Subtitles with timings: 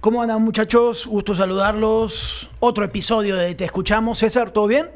[0.00, 1.06] ¿Cómo andan muchachos?
[1.06, 2.48] Gusto saludarlos.
[2.60, 4.18] Otro episodio de Te Escuchamos.
[4.20, 4.88] César, ¿todo bien?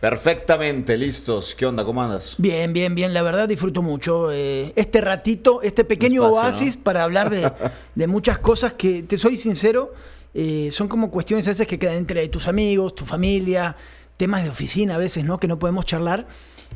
[0.00, 1.54] Perfectamente, listos.
[1.54, 1.84] ¿Qué onda?
[1.84, 2.36] ¿Cómo andas?
[2.38, 3.12] Bien, bien, bien.
[3.12, 6.82] La verdad disfruto mucho eh, este ratito, este pequeño Espacio, oasis ¿no?
[6.84, 7.50] para hablar de,
[7.94, 9.92] de muchas cosas que, te soy sincero,
[10.34, 13.74] eh, son como cuestiones a veces que quedan entre tus amigos, tu familia,
[14.16, 15.40] temas de oficina a veces, ¿no?
[15.40, 16.26] Que no podemos charlar.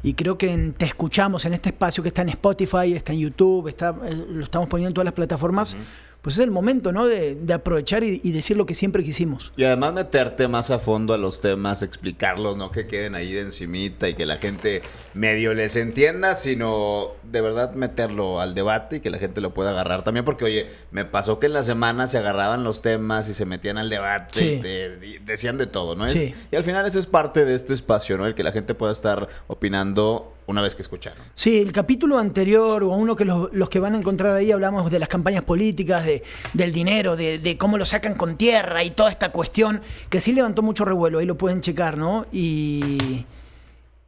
[0.02, 3.20] Y creo que en- te escuchamos en este espacio que está en Spotify, está en
[3.20, 5.76] YouTube, está, eh, lo estamos poniendo en todas las plataformas.
[6.22, 7.06] Pues es el momento, ¿no?
[7.06, 9.52] De, de aprovechar y, y decir lo que siempre quisimos.
[9.56, 13.40] Y además meterte más a fondo a los temas, explicarlos, no que queden ahí de
[13.40, 14.82] encimita y que la gente
[15.14, 19.70] medio les entienda, sino de verdad meterlo al debate y que la gente lo pueda
[19.70, 23.32] agarrar también, porque oye, me pasó que en la semana se agarraban los temas y
[23.32, 24.54] se metían al debate Sí.
[24.58, 26.04] y te- y decían de todo, ¿no?
[26.04, 26.34] Es- Sí.
[26.52, 28.26] Y al final ese es parte de este espacio, ¿no?
[28.26, 31.22] El que la gente pueda estar opinando una vez que escucharon.
[31.34, 34.90] Sí, el capítulo anterior o uno que los, los que van a encontrar ahí hablamos
[34.90, 36.22] de las campañas políticas, de,
[36.54, 40.32] del dinero, de, de cómo lo sacan con tierra y toda esta cuestión que sí
[40.32, 42.26] levantó mucho revuelo, ahí lo pueden checar, ¿no?
[42.32, 43.26] Y,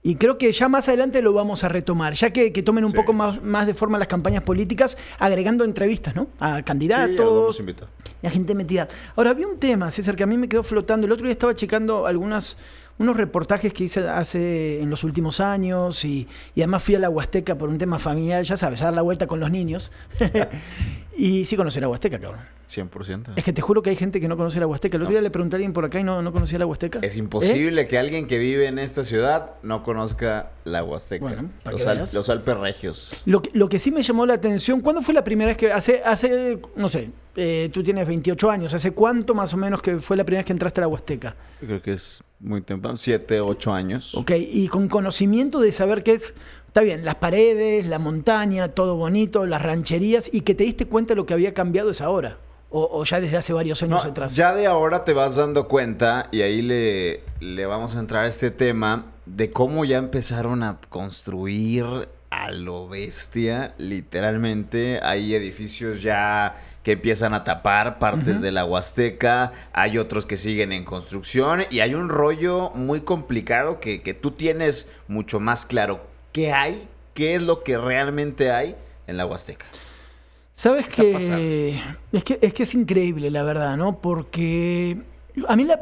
[0.05, 2.91] y creo que ya más adelante lo vamos a retomar, ya que, que tomen un
[2.91, 6.27] Sí, poco sí, más, más de forma las campañas políticas, agregando entrevistas, ¿no?
[6.41, 7.89] A Sí, candidatos, hemos invitado.
[8.20, 8.89] y a gente metida.
[9.14, 11.06] Ahora, había un tema, César, que a mí me quedó flotando.
[11.06, 12.58] El otro día estaba checando algunas,
[12.98, 17.08] unos reportajes que hice hace en los últimos años y, y además fui a la
[17.08, 19.92] Huasteca por un tema familiar, ya sabes, a dar la vuelta con los niños.
[21.16, 22.41] y sí conocer la Huasteca, cabrón.
[22.68, 23.32] 100%.
[23.36, 24.96] Es que te juro que hay gente que no conoce la Huasteca.
[24.96, 27.00] El otro día le pregunté a alguien por acá y no, no conocía la Huasteca.
[27.02, 27.18] Es ¿Eh?
[27.18, 31.22] imposible que alguien que vive en esta ciudad no conozca la Huasteca.
[31.27, 33.22] Bueno, los, Al- los Alpes Regios.
[33.27, 35.70] Lo, que- lo que sí me llamó la atención, ¿cuándo fue la primera vez que,
[35.70, 39.98] hace, hace no sé, eh, tú tienes 28 años, ¿hace cuánto más o menos que
[40.00, 41.36] fue la primera vez que entraste a la Huasteca?
[41.60, 44.14] Yo creo que es muy temprano, 7, 8 años.
[44.14, 46.34] Ok, y con conocimiento de saber qué es,
[46.72, 51.12] está bien, las paredes, la montaña, todo bonito, las rancherías, y que te diste cuenta
[51.12, 52.38] de lo que había cambiado esa hora,
[52.70, 54.34] o, o ya desde hace varios No, años atrás.
[54.34, 58.26] ya de ahora te vas dando cuenta y ahí le, le vamos a entrar a
[58.26, 61.84] este tema de cómo ya empezaron a construir
[62.30, 64.98] a lo bestia, literalmente.
[65.02, 70.72] Hay edificios ya que empiezan a tapar partes de la Huasteca, hay otros que siguen
[70.72, 76.11] en construcción y hay un rollo muy complicado que, que tú tienes mucho más claro.
[76.32, 76.88] ¿Qué hay?
[77.14, 78.74] ¿Qué es lo que realmente hay
[79.06, 79.66] en la Huasteca?
[80.54, 84.00] Sabes que es, que es que es increíble, la verdad, ¿no?
[84.00, 84.98] Porque
[85.48, 85.80] a mí la,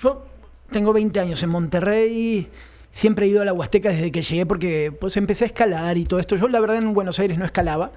[0.00, 0.24] yo
[0.70, 2.48] tengo 20 años en Monterrey,
[2.94, 6.04] siempre he ido a la Huasteca desde que llegué porque pues empecé a escalar y
[6.04, 6.36] todo esto.
[6.36, 7.90] Yo la verdad en Buenos Aires no escalaba.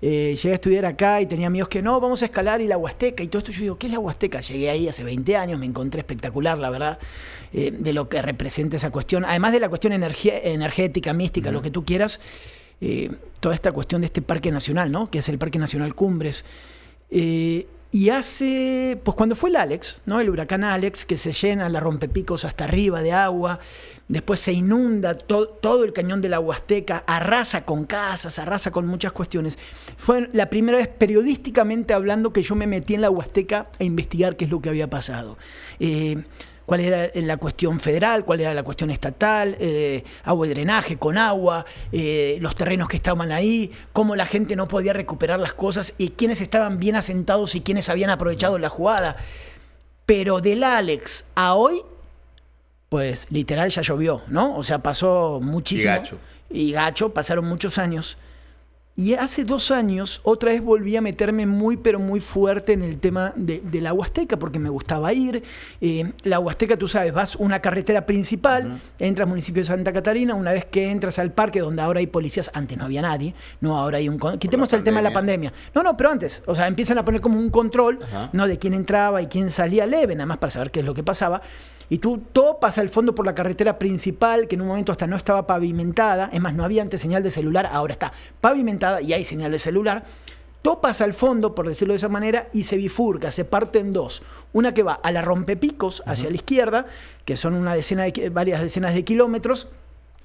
[0.00, 2.78] Eh, llegué a estudiar acá y tenía amigos que no, vamos a escalar y la
[2.78, 3.50] Huasteca y todo esto.
[3.50, 4.40] Yo digo, ¿qué es la Huasteca?
[4.40, 7.00] Llegué ahí hace 20 años, me encontré espectacular, la verdad,
[7.52, 9.24] eh, de lo que representa esa cuestión.
[9.24, 12.20] Además de la cuestión energética, mística, lo que tú quieras.
[12.80, 13.10] eh,
[13.40, 15.10] toda esta cuestión de este parque nacional, ¿no?
[15.10, 16.44] Que es el Parque Nacional Cumbres.
[17.94, 20.18] Y hace, pues cuando fue el Alex, ¿no?
[20.18, 23.60] El huracán Alex, que se llena la rompepicos hasta arriba de agua,
[24.08, 28.88] después se inunda to- todo el cañón de la Huasteca, arrasa con casas, arrasa con
[28.88, 29.60] muchas cuestiones.
[29.96, 34.34] Fue la primera vez periodísticamente hablando que yo me metí en la Huasteca a investigar
[34.34, 35.38] qué es lo que había pasado.
[35.78, 36.24] Eh,
[36.66, 41.18] cuál era la cuestión federal, cuál era la cuestión estatal, eh, agua y drenaje con
[41.18, 45.94] agua, eh, los terrenos que estaban ahí, cómo la gente no podía recuperar las cosas
[45.98, 49.16] y quiénes estaban bien asentados y quiénes habían aprovechado la jugada.
[50.06, 51.82] Pero del Alex a hoy,
[52.88, 54.56] pues literal ya llovió, ¿no?
[54.56, 55.92] O sea, pasó muchísimo.
[55.92, 56.18] Y gacho.
[56.50, 58.16] Y gacho, pasaron muchos años.
[58.96, 63.00] Y hace dos años, otra vez volví a meterme muy, pero muy fuerte en el
[63.00, 65.42] tema de, de la Huasteca, porque me gustaba ir.
[65.80, 70.36] Eh, la Huasteca, tú sabes, vas una carretera principal, entras al municipio de Santa Catarina,
[70.36, 73.76] una vez que entras al parque, donde ahora hay policías, antes no había nadie, no,
[73.76, 74.16] ahora hay un...
[74.38, 75.52] Quitemos el tema de la pandemia.
[75.74, 77.98] No, no, pero antes, o sea, empiezan a poner como un control.
[78.32, 78.46] ¿no?
[78.46, 81.02] De quién entraba y quién salía leve, nada más para saber qué es lo que
[81.02, 81.42] pasaba.
[81.88, 85.06] Y tú todo pasa al fondo por la carretera principal, que en un momento hasta
[85.06, 86.30] no estaba pavimentada.
[86.32, 89.58] Es más, no había antes señal de celular, ahora está pavimentada y hay señal de
[89.58, 90.04] celular.
[90.64, 93.92] Todo pasa al fondo, por decirlo de esa manera, y se bifurca, se parte en
[93.92, 94.22] dos.
[94.54, 96.86] Una que va a la rompepicos, hacia la izquierda,
[97.26, 99.68] que son una decena de, varias decenas de kilómetros.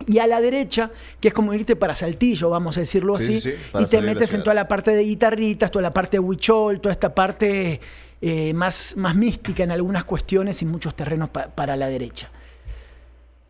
[0.08, 3.52] Y a la derecha, que es como irte para Saltillo, vamos a decirlo Sí, así,
[3.52, 6.80] sí, y te metes en toda la parte de guitarritas, toda la parte de huichol,
[6.80, 7.82] toda esta parte
[8.22, 12.30] eh, más, más mística en algunas cuestiones y muchos terrenos pa- para la derecha.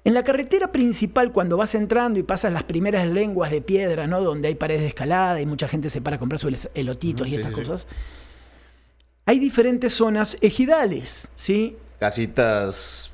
[0.05, 4.21] En la carretera principal, cuando vas entrando y pasas las primeras lenguas de piedra, ¿no?
[4.21, 7.35] Donde hay paredes de escalada y mucha gente se para a comprar sus elotitos y
[7.35, 7.55] estas sí.
[7.55, 7.87] cosas,
[9.25, 11.75] hay diferentes zonas ejidales, ¿sí?
[11.99, 13.11] Casitas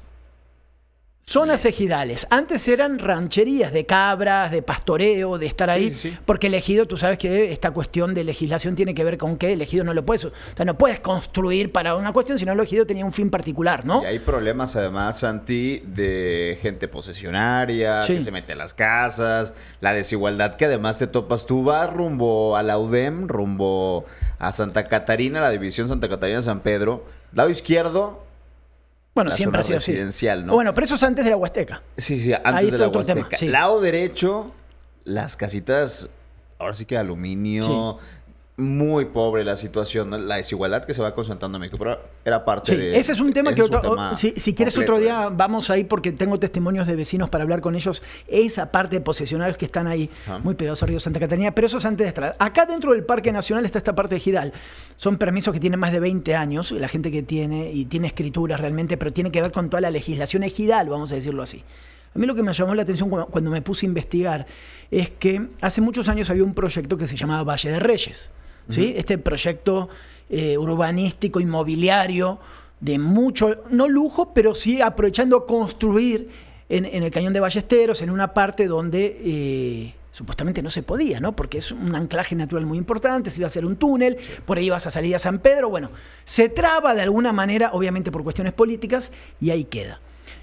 [1.27, 2.27] Zonas ejidales.
[2.29, 5.89] Antes eran rancherías de cabras, de pastoreo, de estar ahí.
[5.89, 6.17] sí, sí.
[6.23, 9.53] Porque el ejido, tú sabes que esta cuestión de legislación tiene que ver con que
[9.53, 10.25] el ejido no lo puedes.
[10.25, 13.85] O sea, no puedes construir para una cuestión, sino el ejido tenía un fin particular,
[13.85, 14.03] ¿no?
[14.03, 18.13] Y hay problemas además, Santi, de gente posesionaria, Sí.
[18.17, 21.47] que se mete a las casas, la desigualdad que además te topas.
[21.47, 24.05] Tú vas rumbo a la UDEM, rumbo
[24.37, 27.03] a Santa Catarina, la división Santa Catarina-San Pedro.
[27.33, 28.24] Lado izquierdo,
[29.15, 29.91] Bueno, la siempre ha sido así.
[29.93, 30.53] residencial, ¿no?
[30.53, 31.81] Bueno, pero eso es antes de la Huasteca.
[31.97, 33.37] Sí, sí, Ahí antes de está la tema, Huasteca.
[33.37, 33.47] sí.
[33.47, 34.51] Lado derecho,
[35.05, 36.09] las casitas,
[36.59, 37.97] ahora sí que de aluminio.
[38.57, 42.71] Muy pobre la situación, la desigualdad que se va concentrando en México, pero era parte
[42.71, 42.97] Sí, de...
[42.97, 45.83] ese es un tema que otro- tema si, si quieres completo, otro día vamos ahí
[45.83, 48.01] porque tengo testimonios de vecinos para hablar con ellos.
[48.29, 50.09] Esa parte de posesionarios que están ahí
[50.41, 52.35] muy pegados a Río Santa Catarina, pero eso es antes de entrar.
[52.39, 54.53] Acá dentro del Parque Nacional está esta parte de Gidal.
[54.95, 58.61] Son permisos que tienen más de 20 años, la gente que tiene y tiene escrituras
[58.61, 61.61] realmente, pero tiene que ver con toda la legislación ejidal, vamos a decirlo así.
[62.15, 64.47] A mí lo que me llamó la atención cuando me puse a investigar
[64.91, 68.31] es que hace muchos años había un proyecto que se llamaba Valle de Reyes.
[68.69, 68.93] ¿Sí?
[68.95, 69.89] Este proyecto
[70.29, 72.39] eh, urbanístico, inmobiliario,
[72.79, 76.29] de mucho, no lujo, pero sí aprovechando construir
[76.69, 81.19] en, en el cañón de Ballesteros, en una parte donde eh, supuestamente no se podía,
[81.19, 81.35] ¿no?
[81.35, 84.67] Porque es un anclaje natural muy importante, se iba a hacer un túnel, por ahí
[84.67, 85.91] ibas a salir a San Pedro, bueno,
[86.23, 89.11] se traba de alguna manera, obviamente por cuestiones políticas,
[89.41, 89.99] y ahí queda.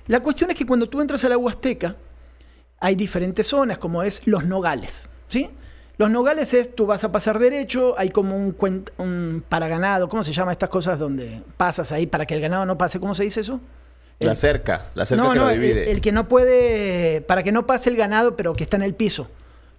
[0.08, 1.96] La cuestión es que cuando tú entras a la Huasteca,
[2.80, 5.48] hay diferentes zonas, como es los nogales, ¿sí?
[6.02, 8.56] Los nogales es, tú vas a pasar derecho, hay como un,
[8.98, 12.66] un para ganado, ¿cómo se llama estas cosas donde pasas ahí para que el ganado
[12.66, 12.98] no pase?
[12.98, 13.60] ¿Cómo se dice eso?
[14.18, 15.92] La cerca, la cerca no, que no, lo divide.
[15.92, 18.94] el que no puede, para que no pase el ganado, pero que está en el
[18.96, 19.28] piso.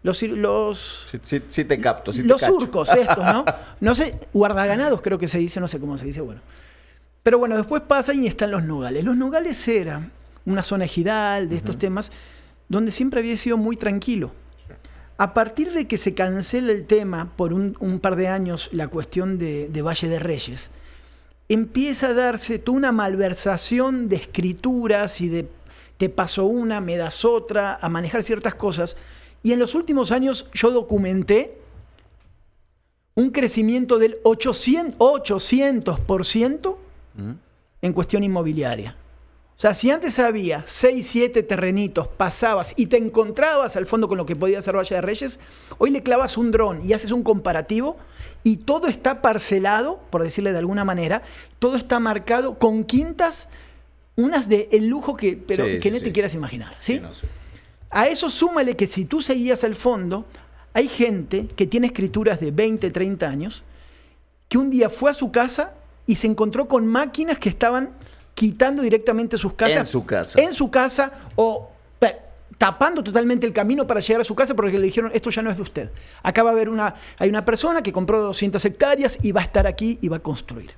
[0.02, 2.58] Los, los, Sí, sí- sí te capto, sí te los cacho.
[2.58, 3.44] surcos estos, ¿no?
[3.82, 6.40] No sé, guardaganados creo que se dice, no sé cómo se dice, bueno.
[7.22, 9.04] Pero bueno, después pasan y están los nogales.
[9.04, 10.10] Los nogales era
[10.46, 12.14] una zona ejidal de estos temas
[12.70, 14.32] donde siempre había sido muy tranquilo.
[15.24, 18.90] A partir de que se cancela el tema por un, un par de años, la
[18.90, 20.70] cuestión de, de Valle de Reyes,
[21.48, 25.48] empieza a darse toda una malversación de escrituras y de
[25.96, 28.98] te paso una, me das otra, a manejar ciertas cosas.
[29.44, 31.58] Y en los últimos años yo documenté
[33.16, 36.78] un crecimiento del 800%, 800% Ujú.
[37.82, 38.98] en cuestión inmobiliaria.
[39.56, 44.18] O sea, si antes había 6, 7 terrenitos, pasabas y te encontrabas al fondo con
[44.18, 45.40] lo que podía hacer Valle de Reyes,
[45.78, 47.96] hoy le clavas un dron y haces un comparativo
[48.44, 51.22] y todo está parcelado, por decirle de alguna manera,
[51.60, 53.50] todo está marcado con quintas,
[54.16, 56.04] unas de el lujo que, pero Sí, que sí, no sí.
[56.04, 56.76] te quieras imaginar.
[56.80, 56.94] ¿sí?
[56.96, 57.28] Sí, no sé.
[57.92, 60.26] A eso súmale que si tú seguías al fondo,
[60.74, 63.64] hay gente que tiene escrituras de 20, 30 años,
[64.50, 65.76] que un día fue a su casa
[66.08, 67.92] y se encontró con máquinas que estaban
[68.34, 69.78] quitando directamente sus casas.
[69.78, 70.42] En su casa.
[70.42, 71.70] En su casa o
[72.58, 75.50] tapando totalmente el camino para llegar a su casa porque le dijeron, esto ya no
[75.50, 75.92] es de usted.
[76.22, 79.44] Acá va a haber una, hay una persona que compró 200 hectáreas y va a
[79.44, 80.72] estar aquí y va a construir.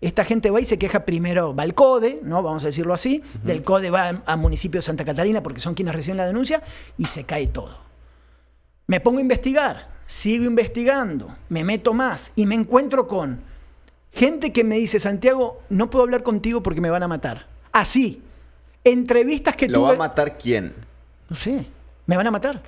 [0.00, 2.40] Esta gente va y se queja primero, va al CODE, ¿no?
[2.42, 5.74] vamos a decirlo así, del CODE va a- a municipio de Santa Catarina porque son
[5.74, 6.62] quienes reciben la denuncia
[6.96, 7.76] y se cae todo.
[8.86, 13.40] Me pongo a investigar, sigo investigando, me meto más y me encuentro con
[14.12, 17.46] gente que me dice, Santiago, no puedo hablar contigo porque me van a matar.
[17.72, 18.22] Así.
[18.84, 19.88] Entrevistas que ¿Lo tuve...
[19.88, 20.74] va a matar quién?
[21.28, 21.66] No sé,
[22.06, 22.62] me van a matar.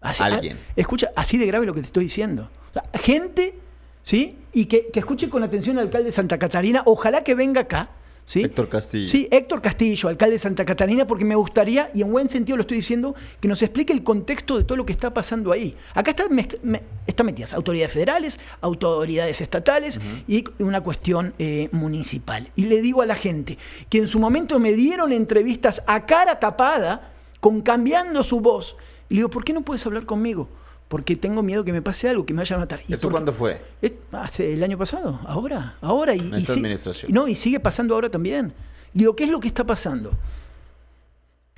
[0.00, 0.58] Así, Alguien.
[0.76, 2.48] escucha, así de grave lo que te estoy diciendo.
[2.70, 3.54] O sea, gente,
[4.00, 4.38] ¿sí?
[4.52, 7.90] Y que, que escuche con atención al alcalde de Santa Catarina, ojalá que venga acá,
[8.24, 8.42] ¿sí?
[8.42, 9.06] Héctor Castillo.
[9.06, 12.62] Sí, Héctor Castillo, alcalde de Santa Catarina, porque me gustaría, y en buen sentido lo
[12.62, 15.76] estoy diciendo, que nos explique el contexto de todo lo que está pasando ahí.
[15.94, 22.48] Acá están me- están metidas autoridades federales, autoridades estatales y una cuestión eh, municipal.
[22.56, 26.38] Y le digo a la gente que en su momento me dieron entrevistas a cara
[26.38, 28.76] tapada, con cambiando su voz.
[29.08, 30.48] Y le digo, ¿por qué no puedes hablar conmigo?
[30.90, 32.80] Porque tengo miedo que me pase algo, que me vayan a matar.
[32.88, 33.12] ¿Y ¿Esto por qué?
[33.12, 33.62] cuándo fue?
[34.10, 36.16] Hace el año pasado, ahora, ahora.
[36.16, 37.12] Y, En esta administración.
[37.12, 38.52] no, y sigue pasando ahora también.
[38.92, 40.10] Digo, ¿qué es lo que está pasando?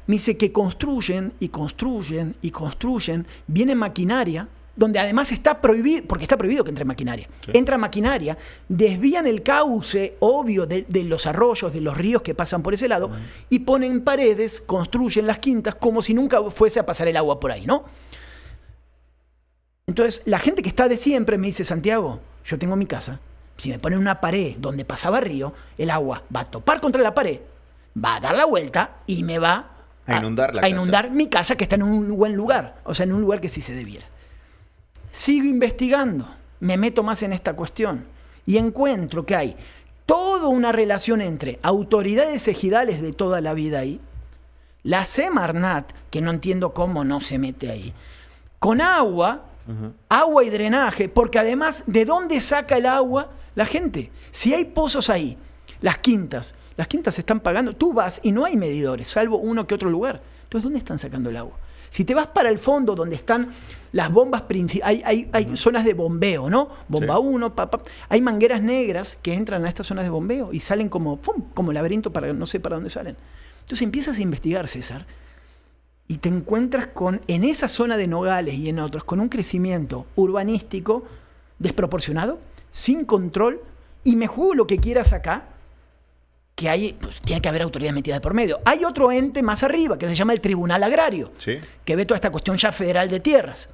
[0.06, 6.24] Me dice que construyen y construyen y construyen, viene maquinaria, donde además está prohibido, porque
[6.24, 7.26] está prohibido que entre maquinaria.
[7.54, 8.36] Entra maquinaria,
[8.68, 12.86] desvían el cauce obvio de, de los arroyos, de los ríos que pasan por ese
[12.86, 13.10] lado,
[13.48, 17.50] y ponen paredes, construyen las quintas como si nunca fuese a pasar el agua por
[17.50, 17.86] ahí, ¿no?
[19.92, 23.20] Entonces, la gente que está de siempre me dice, Santiago, yo tengo mi casa.
[23.58, 27.12] Si me ponen una pared donde pasaba río, el agua va a topar contra la
[27.12, 27.40] pared,
[28.02, 29.68] va a dar la vuelta y me va
[30.06, 30.68] A inundar la a casa.
[30.74, 33.50] inundar mi casa que está en un buen lugar, o sea, en un lugar que
[33.50, 34.06] sí se debiera.
[35.10, 36.26] Sigo investigando,
[36.60, 38.06] me meto más en esta cuestión
[38.46, 39.56] y encuentro que hay
[40.06, 44.00] toda una relación entre autoridades ejidales de toda la vida ahí,
[44.84, 47.92] La Semarnat, que no entiendo cómo no se mete ahí,
[48.58, 49.51] con agua,
[50.08, 54.10] agua y drenaje, porque además, ¿de dónde saca el agua la gente?
[54.30, 55.36] Si hay pozos ahí,
[55.80, 59.74] las quintas, las quintas están pagando, tú vas y no hay medidores, salvo uno que
[59.74, 60.22] otro lugar.
[60.44, 61.56] Entonces, ¿dónde están sacando el agua?
[61.88, 63.50] Si te vas para el fondo donde están
[63.92, 66.70] las bombas principales, hay, hay, zonas de bombeo, ¿no?
[66.88, 67.54] Bomba 1,
[68.08, 71.42] hay mangueras negras que entran a estas zonas de bombeo y salen como, ¡pum!
[71.52, 73.16] como laberinto para no sé para dónde salen.
[73.60, 75.06] Entonces empiezas a investigar, César,
[76.12, 80.04] y te encuentras con, en esa zona de Nogales y en otros, con un crecimiento
[80.14, 81.04] urbanístico
[81.58, 82.38] desproporcionado,
[82.70, 83.62] sin control,
[84.04, 85.46] y me juego lo que quieras acá,
[86.54, 88.60] que hay, pues, tiene que haber autoridad metida por medio.
[88.66, 91.32] Hay otro ente más arriba que se llama el Tribunal Agrario,
[91.82, 93.70] que ve toda esta cuestión ya federal de tierras.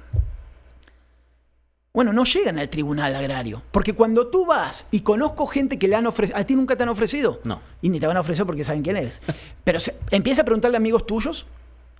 [1.91, 3.63] Bueno, no llegan al tribunal agrario.
[3.71, 6.39] Porque cuando tú vas y conozco gente que le han ofrecido.
[6.39, 7.41] ¿A ti nunca te han ofrecido?
[7.43, 7.59] No.
[7.81, 9.21] Y ni te van a ofrecer porque saben quién eres.
[9.65, 9.79] Pero
[10.11, 11.47] empieza a preguntarle a amigos tuyos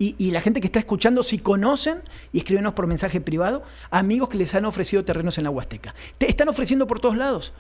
[0.02, 2.02] y, la gente que está escuchando si conocen
[2.32, 5.94] y escríbenos por mensaje privado amigos que les han ofrecido terrenos en la Huasteca.
[6.18, 7.52] Te están ofreciendo por todos lados.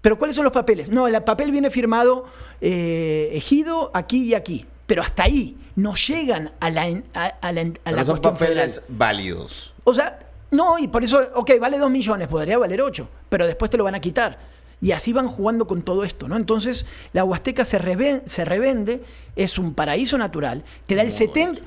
[0.00, 0.88] Pero ¿cuáles son los papeles?
[0.88, 2.26] No, el papel viene firmado
[2.60, 4.66] eh, ejido aquí y aquí.
[4.86, 6.82] Pero hasta ahí no llegan a la,
[7.14, 9.72] a, la, son papeles válidos.
[9.84, 10.18] O sea,
[10.50, 13.84] no, y por eso, ok, vale dos millones, podría valer 8, pero después te lo
[13.84, 14.38] van a quitar.
[14.84, 16.36] Y así van jugando con todo esto, ¿no?
[16.36, 17.78] Entonces, la Huasteca se,
[18.26, 19.02] se revende,
[19.34, 21.58] es un paraíso natural, te da el 70%.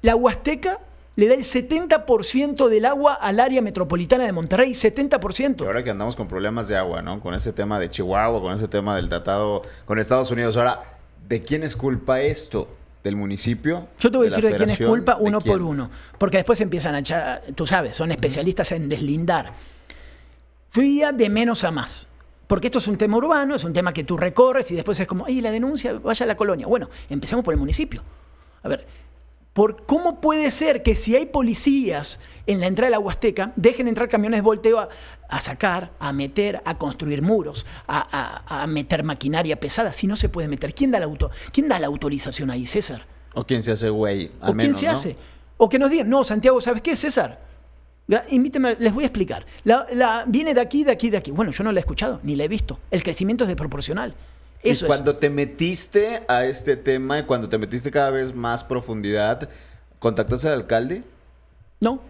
[0.00, 0.80] La Huasteca
[1.16, 5.60] le da el 70% del agua al área metropolitana de Monterrey, 70%.
[5.60, 7.20] Y ahora que andamos con problemas de agua, ¿no?
[7.20, 10.56] Con ese tema de Chihuahua, con ese tema del tratado con Estados Unidos.
[10.56, 10.96] Ahora,
[11.28, 12.68] ¿de quién es culpa esto?
[13.04, 13.86] ¿Del municipio?
[14.00, 15.90] Yo te voy a decir de quién es culpa uno por uno.
[16.16, 19.52] Porque después empiezan a echar, tú sabes, son especialistas en deslindar.
[20.72, 22.08] Yo iría de menos a más.
[22.46, 25.08] Porque esto es un tema urbano, es un tema que tú recorres y después es
[25.08, 25.94] como, ¡ay, la denuncia!
[25.94, 26.66] Vaya a la colonia.
[26.66, 28.02] Bueno, empecemos por el municipio.
[28.62, 28.86] A ver,
[29.86, 34.06] ¿Cómo puede ser que si hay policías en la entrada de la Huasteca, dejen entrar
[34.06, 34.78] camiones de volteo
[35.28, 39.94] a, sacar, a meter, a construir muros, a, meter maquinaria pesada?
[39.94, 43.06] Si no se puede meter, ¿quién da la, auto, ¿quién da la autorización ahí, César?
[43.32, 44.30] ¿O quién se hace güey?
[44.42, 45.16] ¿O quién se hace?
[45.56, 47.45] O que nos digan, no, Santiago, ¿sabes qué, César?
[48.28, 49.44] Invíteme, les voy a explicar.
[49.64, 51.30] La, viene de aquí, de aquí, de aquí.
[51.30, 52.78] Bueno, yo no la he escuchado, ni la he visto.
[52.90, 54.14] El crecimiento es desproporcional.
[54.62, 58.64] Eso y cuando te metiste a este tema, y cuando te metiste cada vez más
[58.64, 59.48] profundidad,
[59.98, 61.04] ¿contactaste al alcalde?
[61.80, 62.00] No.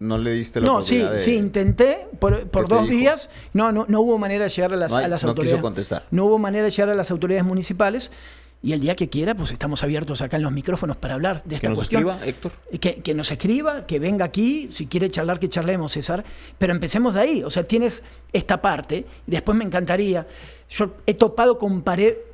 [0.00, 3.30] ¿No le diste la no, sí, sí, intenté por, dos días.
[3.52, 5.56] No, no, no hubo manera de llegar a las, a las no autoridades.
[5.56, 6.04] Quiso contestar.
[6.12, 8.12] No hubo manera de llegar a las autoridades municipales.
[8.60, 11.56] Y el día que quiera, pues estamos abiertos acá en los micrófonos para hablar de
[11.56, 12.02] esta cuestión.
[12.02, 12.52] Que nos escriba, Héctor.
[12.80, 16.24] Que, que, nos escriba, que venga aquí, si quiere charlar, que charlemos, César.
[16.58, 17.42] Pero empecemos de ahí.
[17.44, 20.26] O sea, tienes esta parte, y después me encantaría.
[20.70, 21.84] Yo he topado con,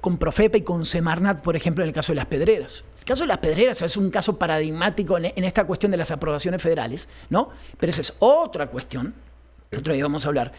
[0.00, 2.84] con Profepa y con Semarnat, por ejemplo, en el caso de las pedreras.
[3.00, 6.10] El caso de las pedreras es un caso paradigmático en, en esta cuestión de las
[6.10, 7.50] aprobaciones federales, ¿no?
[7.78, 9.12] Pero esa es otra cuestión,
[9.76, 10.52] otro día vamos a hablar.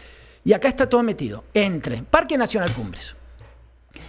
[0.44, 3.16] Y acá está todo metido entre Parque Nacional Cumbres,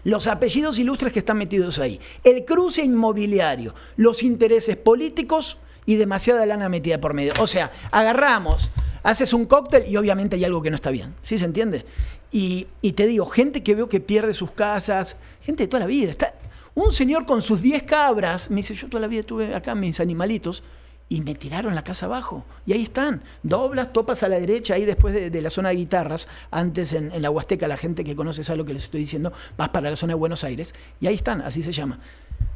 [0.03, 6.45] los apellidos ilustres que están metidos ahí, el cruce inmobiliario, los intereses políticos y demasiada
[6.45, 7.33] lana metida por medio.
[7.39, 8.69] O sea, agarramos,
[9.03, 11.15] haces un cóctel y obviamente hay algo que no está bien.
[11.21, 11.85] ¿Sí se entiende?
[12.31, 16.11] Y, te digo, gente que veo que pierde sus casas, gente de toda la vida.
[16.11, 16.33] Está,
[16.75, 19.99] un señor con sus 10 cabras me dice, yo toda la vida tuve acá mis
[19.99, 20.61] animalitos
[21.09, 22.45] y me tiraron la casa abajo.
[22.65, 23.23] Y ahí están.
[23.43, 27.29] Doblas, topas a la derecha, ahí después de, la zona de guitarras, antes en, la
[27.29, 30.11] Huasteca, la gente que conoce sabe lo que les estoy diciendo, vas para la zona
[30.11, 31.99] de Buenos Aires, y ahí están, así se llama.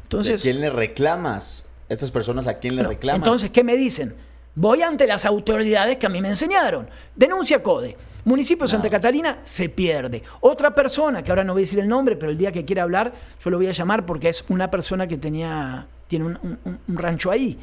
[0.02, 1.66] Entonces, ¿A quién le reclamas?
[1.88, 3.22] Esas personas a quién le reclaman.
[3.22, 4.14] Entonces, ¿qué me dicen?
[4.54, 6.88] Voy ante las autoridades que a mí me enseñaron.
[7.16, 7.96] Denuncia CODE.
[8.24, 10.22] Municipio de Santa Catarina se pierde.
[10.40, 12.82] Otra persona, que ahora no voy a decir el nombre, pero el día que quiera
[12.82, 17.30] hablar, yo lo voy a llamar porque es una persona que tenía, tiene un rancho
[17.30, 17.58] ahí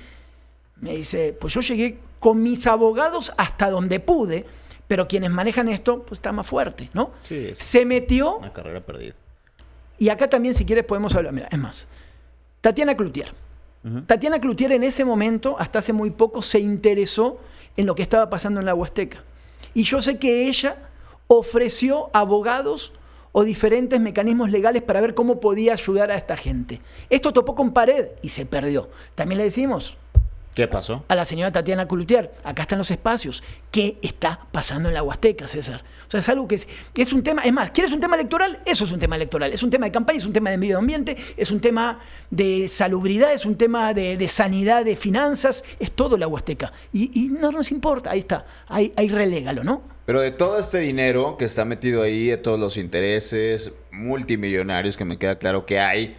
[0.82, 4.46] me dice, pues yo llegué con mis abogados hasta donde pude,
[4.88, 7.12] pero quienes manejan esto, pues está más fuerte, ¿no?
[7.24, 8.38] Sí, Se metió.
[8.38, 9.14] Una carrera perdida.
[9.98, 11.34] Y acá también, si quieres, podemos hablar.
[11.34, 11.88] Mira, es más.
[12.62, 13.34] Tatiana Cloutier.
[14.08, 17.40] Tatiana Cloutier en ese momento, hasta hace muy poco, se interesó
[17.78, 19.24] en lo que estaba pasando en la Huasteca.
[19.74, 20.78] Y yo sé que ella
[21.28, 22.92] ofreció abogados
[23.32, 26.82] o diferentes mecanismos legales para ver cómo podía ayudar a esta gente.
[27.10, 28.90] Esto topó con pared y se perdió.
[29.16, 29.98] También le decimos,
[30.56, 31.06] ¿Qué pasó?
[31.08, 32.32] A la señora Tatiana Culutier.
[32.44, 33.44] Acá están los espacios.
[33.72, 35.84] ¿Qué está pasando en la Huasteca, César?
[36.08, 38.60] O sea, es algo que es, es, un tema, es más, ¿quieres un tema electoral?
[38.66, 39.54] Eso es un tema electoral.
[39.54, 42.68] Es un tema de campaña, es un tema de medio ambiente, es un tema de
[42.68, 46.74] salubridad, es un tema de, sanidad, de finanzas, es todo la Huasteca.
[46.92, 49.84] Y, no nos importa, ahí está, ahí, ahí relégalo, ¿no?
[50.06, 55.06] Pero de todo este dinero que está metido ahí, de todos los intereses multimillonarios que
[55.06, 56.18] me queda claro que hay,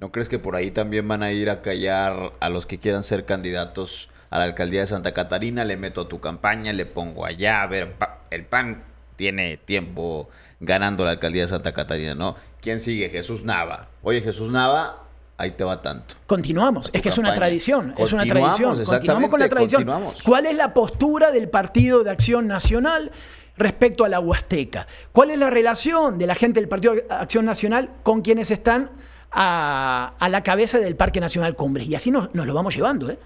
[0.00, 3.02] ¿No crees que por ahí también van a ir a callar a los que quieran
[3.02, 5.64] ser candidatos a la alcaldía de Santa Catarina?
[5.64, 7.94] Le meto a tu campaña, le pongo allá, a ver,
[8.30, 8.84] el PAN
[9.16, 10.28] tiene tiempo
[10.60, 12.36] ganando la alcaldía de Santa Catarina, ¿no?
[12.60, 13.08] ¿Quién sigue?
[13.08, 13.88] Jesús Nava.
[14.02, 15.04] Oye, Jesús Nava,
[15.36, 16.16] ahí te va tanto.
[16.26, 18.74] Continuamos, es que es una tradición, es una tradición.
[18.84, 19.88] Continuamos con la tradición.
[20.24, 23.12] ¿Cuál es la postura del Partido de Acción Nacional?
[23.56, 24.88] respecto a la Huasteca.
[25.12, 28.90] ¿Cuál es la relación de la gente del Partido de Acción Nacional con quienes están
[29.32, 31.86] a, la cabeza del Parque Nacional Cumbres?
[31.86, 33.18] Y así nos, nos lo vamos llevando, ¿eh?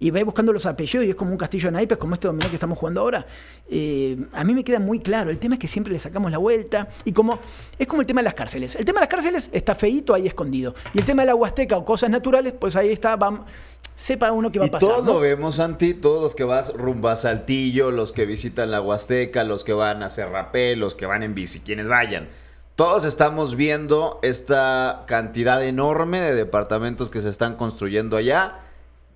[0.00, 2.48] y ve buscando los apellidos y es como un castillo de naipes, como este dominó
[2.48, 3.26] que estamos jugando ahora.
[3.68, 5.30] Eh, a mí me queda muy claro.
[5.30, 7.40] El tema es que siempre le sacamos la vuelta y como
[7.78, 8.76] es como el tema de las cárceles.
[8.76, 10.74] El tema de las cárceles está feito ahí escondido.
[10.92, 13.50] Y el tema de la Huasteca o cosas naturales, pues ahí está, vamos,
[13.94, 14.88] sepa uno qué va a pasar.
[14.88, 18.80] Todos lo vemos, Santi, todos los que vas rumbo a Saltillo, los que visitan la
[18.80, 22.28] Huasteca, los que van a Serrapé, los que van en bici, quienes vayan.
[22.78, 28.60] Todos estamos viendo esta cantidad enorme de departamentos que se están construyendo allá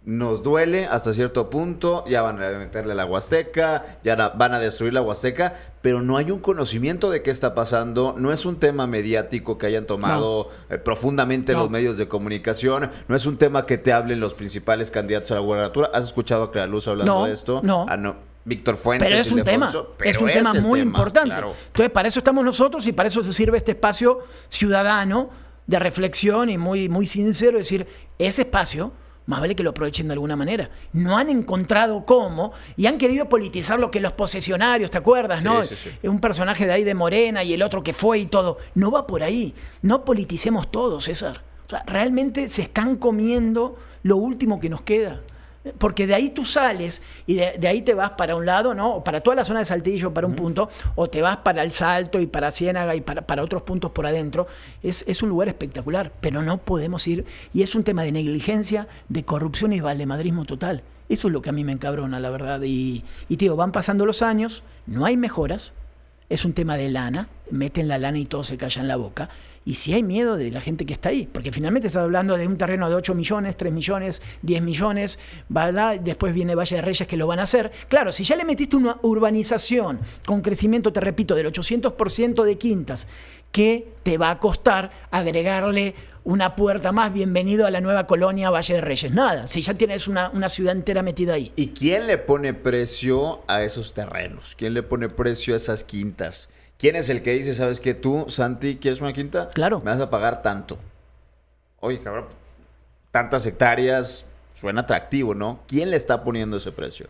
[0.05, 4.93] nos duele hasta cierto punto, ya van a meterle la Huasteca, ya van a destruir
[4.93, 8.89] la Huasteca, pero no hay un conocimiento de qué está pasando, no es un tema
[8.89, 13.79] mediático que hayan tomado eh, profundamente los medios de comunicación, no es un tema que
[13.79, 15.89] te hablen los principales candidatos a la gubernatura.
[15.95, 17.61] ¿Has escuchado a Clara Luz hablando de esto?
[17.63, 17.87] No.
[17.89, 18.32] Ah, no.
[18.45, 19.09] Víctor Fuentes.
[19.09, 19.73] Pero es un tema,
[20.05, 21.35] es un tema muy importante.
[21.35, 25.31] Entonces, para eso estamos nosotros y para eso se sirve este espacio ciudadano
[25.67, 27.87] de reflexión y muy, muy sincero, decir,
[28.19, 28.93] ese espacio
[29.27, 30.71] más vale que lo aprovechen de alguna manera.
[30.93, 35.43] No han encontrado cómo y han querido politizar lo que los posesionarios, ¿te acuerdas?
[35.43, 35.61] ¿no?
[36.03, 38.59] Un personaje de ahí de Morena y el otro que fue y todo.
[38.75, 39.55] No va por ahí.
[39.81, 41.43] No politicemos todo, César.
[41.67, 45.21] O sea, realmente se están comiendo lo último que nos queda.
[45.79, 48.97] Porque de ahí tú sales y de, ahí te vas para un lado, ¿no?
[48.97, 51.71] O para toda la zona de Saltillo, para un punto, o te vas para el
[51.71, 54.49] Salto y para Ciénaga y para, para otros puntos por adentro.
[54.83, 57.25] Es, es, un lugar espectacular, pero no podemos ir.
[57.53, 60.83] Y es un tema de negligencia, de corrupción y valemadrismo total.
[61.09, 62.61] Eso es lo que a mí me encabrona, la verdad.
[62.63, 65.75] Y, y tío, van pasando los años, no hay mejoras,
[66.33, 69.29] es un tema de lana, meten la lana y todo se calla en la boca.
[69.67, 72.47] Y si hay miedo de la gente que está ahí, porque finalmente estás hablando de
[72.47, 75.19] un terreno de 8 millones, 3 millones, 10 millones,
[76.03, 77.71] después viene Valle de Reyes que lo van a hacer.
[77.89, 83.07] Claro, si ya le metiste una urbanización con crecimiento, te repito, del 800% de quintas,
[83.53, 87.13] ¿qué te va a costar agregarle una puerta más?
[87.13, 89.13] Bienvenido a la nueva colonia Valle de Reyes.
[89.13, 91.53] Nada, si ya tienes una, una ciudad entera metida ahí.
[91.57, 94.55] ¿Y quién le pone precio a esos terrenos?
[94.57, 96.51] ¿Quién le pone precio a esas quintas?
[96.79, 99.49] ¿Quién es el que dice, sabes que tú, Santi, quieres una quinta?
[99.49, 99.81] Claro.
[99.81, 100.79] Me vas a pagar tanto.
[101.81, 102.27] Oye, cabrón,
[103.11, 105.61] tantas hectáreas suena atractivo, ¿no?
[105.67, 107.09] ¿Quién le está poniendo ese precio?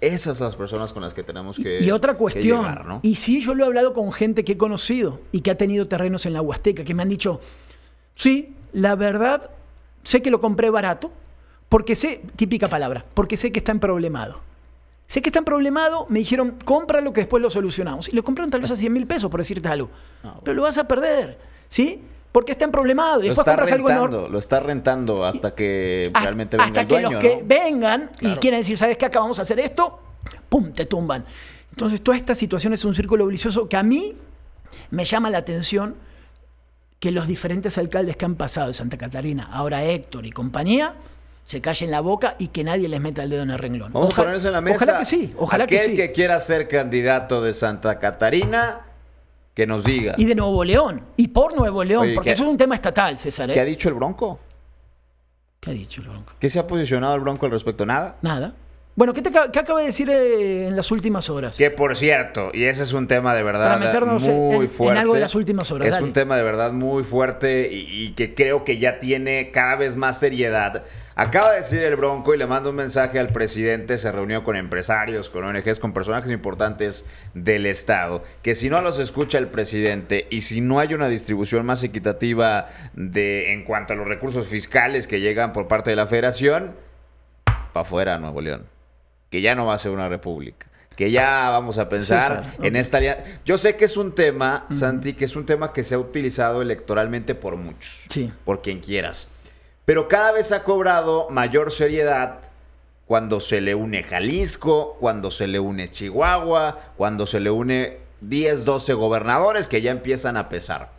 [0.00, 1.82] Esas son las personas con las que tenemos que.
[1.82, 3.00] Y otra cuestión.
[3.02, 5.88] Y sí, yo lo he hablado con gente que he conocido y que ha tenido
[5.88, 7.40] terrenos en la Huasteca, que me han dicho:
[8.14, 9.50] sí, la verdad,
[10.02, 11.12] sé que lo compré barato,
[11.68, 14.40] porque sé, típica palabra, porque sé que está en problemado.
[15.06, 18.08] Sé que están problemados, me dijeron, cómpralo que después lo solucionamos.
[18.08, 19.90] Y lo compraron tal vez a 100 mil pesos, por decirte algo.
[20.22, 22.00] Ah, Pero lo vas a perder, ¿sí?
[22.32, 23.22] Porque está en problemado.
[23.22, 24.28] Y después compras algo enorme.
[24.28, 28.78] Lo está rentando hasta que realmente venga Hasta que los que vengan y quieren decir,
[28.78, 29.04] ¿sabes qué?
[29.04, 30.00] Acabamos a hacer esto,
[30.48, 30.72] ¡pum!
[30.72, 31.24] Te tumban.
[31.70, 34.16] Entonces, toda esta situación es un círculo vicioso que a mí
[34.90, 35.96] me llama la atención
[37.04, 40.94] que los diferentes alcaldes que han pasado de Santa Catarina, ahora Héctor y compañía,
[41.44, 43.92] se callen la boca y que nadie les meta el dedo en el renglón.
[43.92, 44.84] Vamos a ponerse en la mesa.
[44.84, 45.94] Ojalá que sí, ojalá que sí.
[45.94, 48.86] que quiera ser candidato de Santa Catarina,
[49.52, 50.14] que nos diga.
[50.16, 53.50] Y de Nuevo León, y por Nuevo León, porque eso es un tema estatal, César.
[53.50, 53.52] ¿eh?
[53.52, 54.40] ¿Qué ha dicho el Bronco?
[55.60, 56.32] ¿Qué ha dicho el Bronco?
[56.38, 57.84] ¿Qué se ha posicionado el Bronco al respecto?
[57.84, 58.16] ¿Nada?
[58.22, 58.54] Nada.
[58.96, 61.56] Bueno, ¿qué, te, acaba de decir eh, en las últimas horas?
[61.56, 64.92] Que por cierto, y ese es un tema de verdad muy fuerte.
[64.92, 65.88] En algo de las últimas horas.
[65.88, 69.96] Es un tema de verdad muy fuerte y, que creo que ya tiene cada vez
[69.96, 70.84] más seriedad.
[71.16, 74.54] Acaba de decir el Bronco y le mando un mensaje al presidente, se reunió con
[74.54, 77.04] empresarios, con ONGs, con personajes importantes
[77.34, 81.66] del Estado, que si no los escucha el presidente y si no hay una distribución
[81.66, 86.06] más equitativa de en cuanto a los recursos fiscales que llegan por parte de la
[86.06, 86.74] federación,
[87.44, 88.73] para afuera Nuevo León
[89.34, 92.98] que ya no va a ser una república que ya vamos a pensar en esta
[92.98, 93.24] alianza.
[93.44, 96.62] Yo sé que es un tema, Santi, que es un tema que se ha utilizado
[96.62, 98.32] electoralmente por muchos, sí.
[98.44, 99.26] por quien quieras,
[99.84, 102.42] pero cada vez ha cobrado mayor seriedad
[103.06, 108.64] cuando se le une Jalisco, cuando se le une Chihuahua, cuando se le une 10,
[108.64, 110.92] 12 gobernadores que ya empiezan a pesar.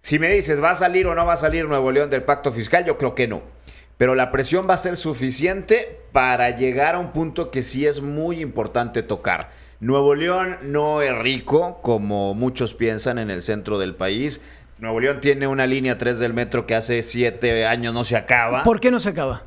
[0.00, 2.52] Si me dices, ¿va a salir o no va a salir Nuevo León del pacto
[2.52, 2.84] fiscal?
[2.84, 3.57] Yo creo que no
[3.98, 8.00] pero la presión va a ser suficiente para llegar a un punto que sí es
[8.00, 9.50] muy importante tocar.
[9.80, 14.44] Nuevo León no es rico, como muchos piensan en el centro del país.
[14.78, 18.62] Nuevo León tiene una línea 3 del metro que hace 7 años no se acaba.
[18.62, 19.42] ¿Por qué no se acaba?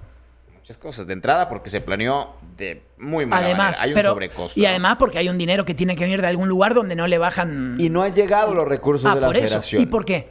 [0.53, 1.07] Muchas cosas.
[1.07, 3.83] De entrada, porque se planeó de muy mala Además, manera.
[3.83, 4.59] Hay un pero- sobrecosto.
[4.59, 7.07] y además porque hay un dinero que tiene que venir de algún lugar donde no
[7.07, 7.77] le bajan.
[7.79, 9.47] Y no han llegado los recursos ah, de la por eso.
[9.47, 9.81] federación.
[9.81, 10.29] ¿Y por qué?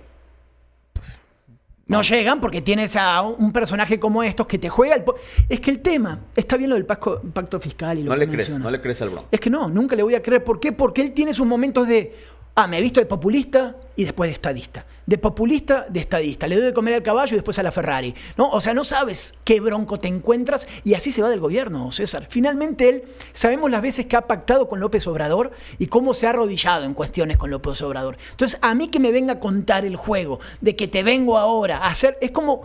[1.91, 5.05] No, llegan porque tienes a un personaje como estos que te juega el...
[5.49, 8.27] Es que el tema, está bien lo del pacto, pacto fiscal y lo No que
[8.27, 9.29] le crees, no le crees al Bronco.
[9.31, 10.45] Es que no, nunca le voy a creer.
[10.45, 10.73] ¿Por qué?
[10.73, 12.15] Porque él tiene sus momentos de.
[12.55, 14.85] Ah, me he visto de populista y después de estadista.
[15.07, 16.47] De populista, de estadista.
[16.47, 18.15] Le doy de comer al caballo y después a la Ferrari.
[18.37, 18.51] ¿no?
[18.51, 22.27] O sea, no sabes qué bronco te encuentras y así se va del gobierno, César.
[22.29, 26.31] Finalmente él, sabemos las veces que ha pactado con López Obrador y cómo se ha
[26.31, 28.19] arrodillado en cuestiones con López Obrador.
[28.31, 31.79] Entonces, a mí que me venga a contar el juego de que te vengo ahora
[31.79, 32.19] a hacer.
[32.21, 32.63] Es como.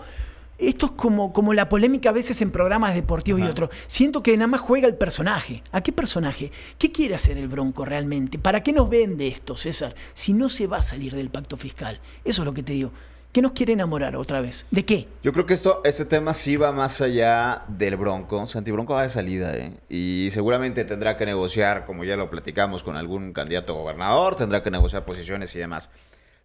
[0.57, 3.69] Esto es como, como la polémica a veces en programas deportivos y otros.
[3.87, 5.63] Siento que nada más juega el personaje.
[5.71, 6.51] ¿A qué personaje?
[6.77, 8.39] ¿Qué quiere hacer el Bronco realmente?
[8.39, 9.95] ¿Para qué nos vende esto, César?
[10.13, 11.99] Si no se va a salir del pacto fiscal.
[12.23, 12.91] Eso es lo que te digo.
[13.35, 14.65] ¿Qué nos quiere enamorar otra vez?
[14.71, 15.09] ¿De qué?
[15.21, 18.47] Yo creo que esto, este tema sí va más allá del Bronco.
[18.47, 19.73] Santi Bronco va de salida, ¿eh?
[19.89, 24.63] Y seguramente tendrá que negociar, como ya lo platicamos, con algún candidato a gobernador, tendrá
[24.63, 25.91] que negociar posiciones y demás.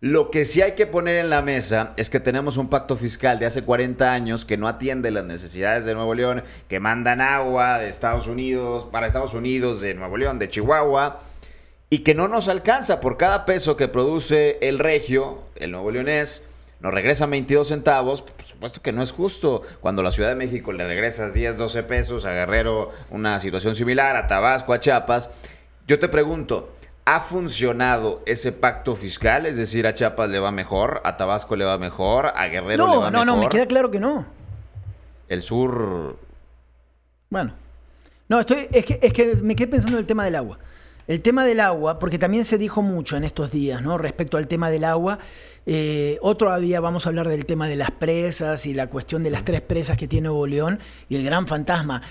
[0.03, 3.39] Lo que sí hay que poner en la mesa es que tenemos un pacto fiscal
[3.39, 7.79] de hace 40 años que no atiende las necesidades de Nuevo León, que mandan agua
[7.79, 11.21] de Estados Unidos, para Estados Unidos, de Nuevo León, de Chihuahua,
[11.91, 16.49] y que no nos alcanza por cada peso que produce el regio, el nuevo leonés,
[16.81, 19.61] nos regresan 22 centavos, por supuesto que no es justo.
[19.83, 24.17] Cuando la Ciudad de México le regresas 10, 12 pesos, a Guerrero una situación similar,
[24.17, 25.29] a Tabasco, a Chiapas,
[25.87, 26.73] yo te pregunto,
[27.05, 29.47] ¿ha funcionado ese pacto fiscal?
[29.47, 32.93] Es decir, a Chiapas le va mejor, a Tabasco le va mejor, a Guerrero le
[32.93, 33.27] No, va no, mejor.
[33.27, 34.27] no, me queda claro que no.
[35.29, 36.19] El sur...
[37.29, 37.53] Bueno.
[38.29, 40.59] No, estoy, es, que, es que me quedé pensando en el tema del agua.
[41.09, 43.99] El tema del agua, porque también se dijo mucho en estos días, ¿no?
[43.99, 45.19] Respecto al tema del agua.
[45.67, 49.31] Eh, otro día vamos a hablar del tema de las presas y la cuestión de
[49.31, 52.03] las tres presas que tiene Nuevo León y el gran fantasma.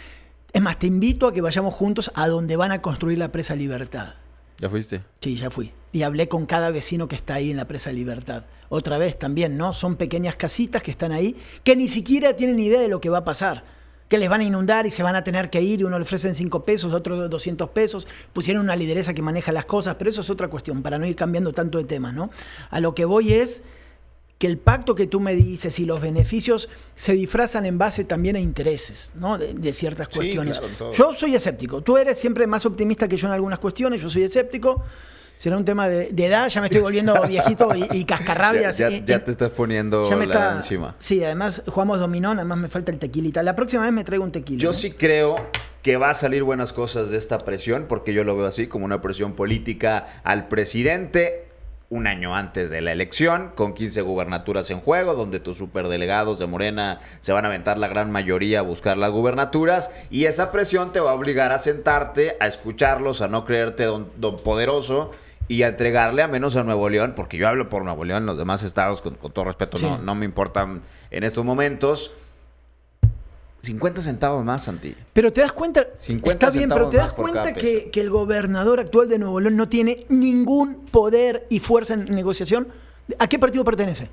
[0.52, 3.56] Es más, te invito a que vayamos juntos a donde van a construir la presa
[3.56, 4.16] Libertad.
[4.60, 5.02] ¿Ya fuiste?
[5.22, 5.72] Sí, ya fui.
[5.92, 8.46] Y hablé con cada vecino que está ahí en la presa Libertad.
[8.68, 9.74] Otra vez también, ¿no?
[9.74, 13.20] Son pequeñas casitas que están ahí que ni siquiera tienen idea de lo que va
[13.20, 13.64] a pasar.
[14.10, 16.04] Que les van a inundar y se van a tener que ir y uno le
[16.04, 18.08] ofrecen 5 pesos, otro 200 pesos.
[18.34, 21.16] Pusieron una lideresa que maneja las cosas, pero eso es otra cuestión, para no ir
[21.16, 22.30] cambiando tanto de temas, ¿no?
[22.70, 23.64] A lo que voy es
[24.40, 28.36] que el pacto que tú me dices y los beneficios se disfrazan en base también
[28.38, 29.38] a intereses, ¿no?
[29.38, 30.60] De, de ciertas Sí, cuestiones.
[30.60, 30.94] claro.
[30.94, 31.82] Yo soy escéptico.
[31.82, 34.02] Tú eres siempre más optimista que yo en algunas cuestiones.
[34.02, 34.82] Yo soy escéptico.
[35.36, 36.48] Será un tema de, de edad.
[36.50, 38.78] Ya me estoy volviendo viejito y, y Ya, cascarrabias.
[38.78, 40.96] ya- ya y- te estás poniendo ya me la está- encima.
[41.00, 42.32] Sí, además jugamos dominó.
[42.32, 43.44] Además me falta el tequilita.
[43.44, 44.58] La próxima vez me traigo un tequila.
[44.62, 44.74] Yo ¿no?
[44.74, 45.36] sí creo
[45.84, 48.86] que va a salir buenas cosas de esta presión, porque yo lo veo así como
[48.86, 51.49] una presión política al presidente
[51.90, 56.46] un año antes de la elección, con 15 gubernaturas en juego, donde tus superdelegados de
[56.46, 60.92] Morena se van a aventar la gran mayoría a buscar las gubernaturas, y esa presión
[60.94, 65.12] te va a obligar a sentarte, a escucharlos, a no creerte don, don poderoso
[65.48, 68.38] y a entregarle a menos a Nuevo León, porque yo hablo por Nuevo León, los
[68.38, 69.86] demás estados, con, con todo respeto, Sí.
[69.86, 72.12] no, no me importan en estos momentos.
[73.62, 74.96] 50 centavos más, Santi.
[75.14, 78.80] Pero te das cuenta, 50 está bien, pero te das cuenta que, que el gobernador
[78.80, 82.70] actual de Nuevo León no tiene ningún poder y fuerza en negociación.
[83.20, 84.10] ¿A qué partido pertenece?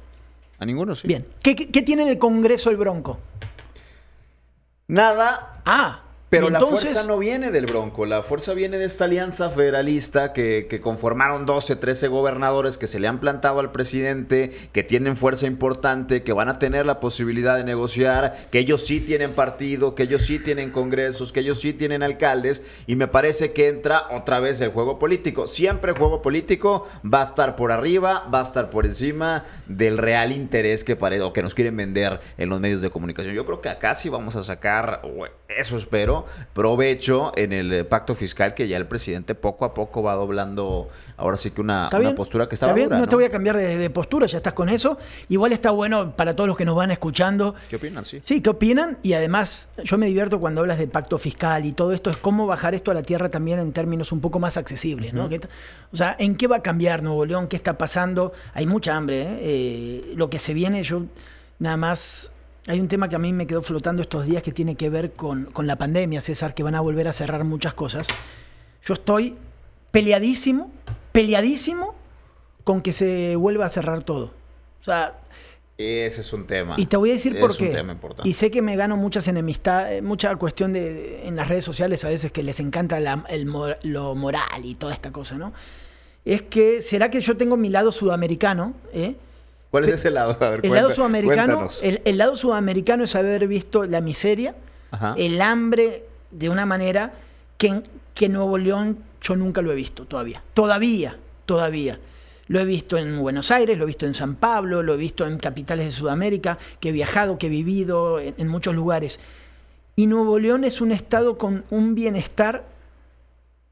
[0.58, 1.06] A ninguno, sí.
[1.06, 1.26] Bien.
[1.42, 3.18] ¿Qué, qué- qué tiene en el Congreso el Bronco?
[4.88, 5.62] Nada.
[5.64, 10.32] Ah, Pero la fuerza no viene del Bronco, la fuerza viene de esta alianza federalista
[10.32, 15.16] que, que conformaron 12, 13 gobernadores que se le han plantado al presidente, que tienen
[15.16, 19.94] fuerza importante, que van a tener la posibilidad de negociar, que ellos sí tienen partido,
[19.94, 24.06] que ellos sí tienen congresos, que ellos sí tienen alcaldes, y me parece que entra
[24.10, 25.46] otra vez el juego político.
[25.46, 29.96] Siempre el juego político va a estar por arriba, va a estar por encima del
[29.96, 33.34] real interés que parece o que nos quieren vender en los medios de comunicación.
[33.34, 35.02] Yo creo que acá sí vamos a sacar,
[35.48, 36.15] eso espero,
[36.52, 40.88] provecho en el eh, pacto fiscal que ya el presidente poco a poco va doblando
[41.16, 43.08] ahora sí que una, Está una bien, postura que está estaba bien, dura, no, ¿no?
[43.08, 44.98] te voy a cambiar de, de postura, ya estás con eso.
[45.28, 47.54] Igual está bueno para todos los que nos van escuchando.
[47.68, 48.04] ¿Qué opinan?
[48.04, 48.20] Sí.
[48.22, 48.98] Sí, ¿qué opinan?
[49.02, 52.46] Y además, yo me divierto cuando hablas de pacto fiscal y todo esto, es cómo
[52.46, 55.28] bajar esto a la tierra también en términos un poco más accesibles, ¿no?
[55.92, 57.48] O sea, ¿en qué va a cambiar Nuevo León?
[57.48, 58.32] ¿Qué está pasando?
[58.54, 59.38] Hay mucha hambre, ¿eh?
[59.40, 61.02] Eh, lo que se viene, yo
[61.58, 62.32] nada más...
[62.68, 65.12] Hay un tema que a mí me quedó flotando estos días que tiene que ver
[65.12, 68.08] con, con la pandemia, César, que van a volver a cerrar muchas cosas.
[68.84, 69.36] Yo estoy
[69.92, 70.70] peleadísimo,
[71.12, 71.94] peleadísimo
[72.64, 74.32] con que se vuelva a cerrar todo.
[74.80, 75.20] O sea,
[75.78, 76.74] Ese es un tema.
[76.76, 77.66] y te voy a decir por Es qué.
[77.66, 78.28] un tema importante.
[78.28, 82.08] Y sé que me gano muchas enemistades, mucha cuestión de en las redes sociales a
[82.08, 83.48] veces que les encanta la- el
[83.84, 85.52] lo moral y toda esta cosa, ¿no?
[86.24, 88.74] Es que, ¿será que yo tengo mi lado sudamericano?
[88.92, 89.14] eh?
[89.80, 90.36] ¿Cuál es ese lado?
[90.40, 94.54] A ver, El cuenta- lado sudamericano, el, el lado sudamericano es haber visto la miseria,
[94.90, 95.14] Ajá.
[95.18, 97.12] el hambre de una manera
[97.58, 97.82] que en
[98.14, 100.42] que Nuevo León yo nunca lo he visto todavía.
[100.54, 102.00] Todavía, todavía.
[102.48, 105.26] Lo he visto en Buenos Aires, lo he visto en San Pablo, lo he visto
[105.26, 109.20] en capitales de Sudamérica, que he viajado, que he vivido en, en muchos lugares.
[109.96, 112.64] Y Nuevo León es un estado con un bienestar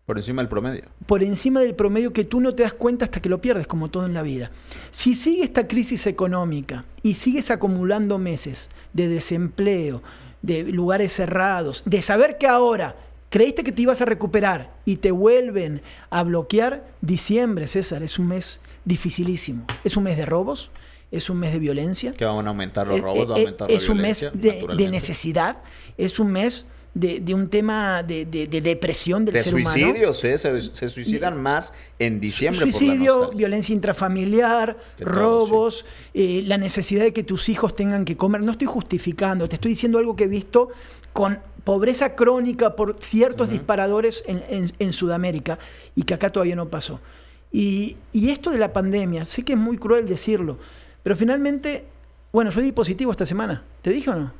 [0.06, 0.82] Por encima del promedio.
[1.06, 3.90] por encima del promedio que tú no te das cuenta hasta que lo pierdes, como
[3.90, 4.50] todo en la vida.
[4.90, 10.02] Si sigue esta crisis económica y sigues acumulando meses de desempleo,
[10.42, 12.96] de lugares cerrados, de saber que ahora
[13.30, 18.28] creíste que te ibas a recuperar y te vuelven a bloquear, diciembre, César, es un
[18.28, 19.64] mes dificilísimo.
[19.84, 20.70] Es un mes de robos,
[21.10, 22.12] es un mes de violencia.
[22.12, 24.30] Que van a aumentar los Eh, robos, va a eh, aumentar la es un mes
[24.34, 25.56] de, necesidad,
[25.96, 29.70] es un mes de, de un tema de, de- de depresión del De ser humano.
[29.70, 30.38] suicidios, ¿eh?
[30.38, 36.56] Se, se suicidan más en diciembre por la Suicidio, violencia intrafamiliar, todo, robos, eh, la
[36.56, 38.42] necesidad de que tus hijos tengan que comer.
[38.42, 40.68] No estoy justificando, te estoy diciendo algo que he visto
[41.12, 45.58] con pobreza crónica por ciertos disparadores en, en- en Sudamérica
[45.96, 47.00] y que acá todavía no pasó.
[47.50, 50.58] Y, y esto de la pandemia, sé que es muy cruel decirlo,
[51.02, 51.86] pero finalmente,
[52.32, 53.64] bueno, yo di positivo esta semana.
[53.82, 54.32] ¿Te dije o no?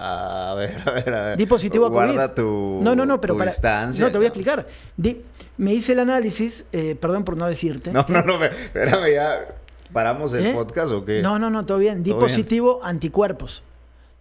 [0.00, 1.36] A ver, a ver, a ver.
[1.38, 2.12] Di positivo a COVID.
[2.14, 4.04] Guarda tu, no, no, no, pero tu para, distancia.
[4.04, 4.66] No, te voy a explicar.
[4.96, 5.20] Di-
[5.56, 7.92] me hice el análisis, eh, perdón por no decirte.
[7.92, 9.54] No, no, no, me- espérame, ya.
[9.92, 10.52] ¿Paramos el ¿Eh?
[10.52, 11.20] podcast o qué?
[11.20, 12.02] No, no, no, todo bien.
[12.04, 12.30] Di ¿Todo bien?
[12.30, 13.62] positivo anticuerpos.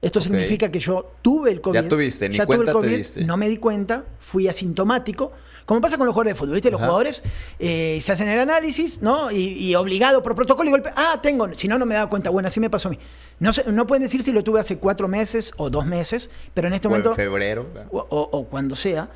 [0.01, 1.73] Esto significa que yo tuve el COVID.
[1.75, 3.25] Ya tuviste, ni ya tuve cuenta el te COVID, diste.
[3.25, 5.31] No me di cuenta, fui asintomático.
[5.67, 6.71] Como pasa con los jugadores de fútbol, ¿viste?
[6.71, 6.87] Los Ajá.
[6.87, 7.21] jugadores
[7.59, 9.29] eh, se hacen el análisis, ¿no?
[9.31, 10.89] Y, y obligado por protocolo y golpe.
[10.95, 11.53] Ah, tengo.
[11.53, 12.29] Si no, no me he dado cuenta.
[12.31, 12.99] Bueno, así me pasó a mí.
[13.39, 16.67] No, sé- no pueden decir si lo tuve hace cuatro meses o dos meses, pero
[16.69, 17.67] en este O en momento febrero.
[17.91, 19.09] o, o- o cuando sea.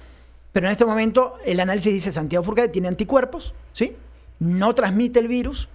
[0.51, 3.95] Pero en este momento el análisis dice Santiago Furcade tiene anticuerpos, ¿sí?
[4.39, 5.69] No transmite el virus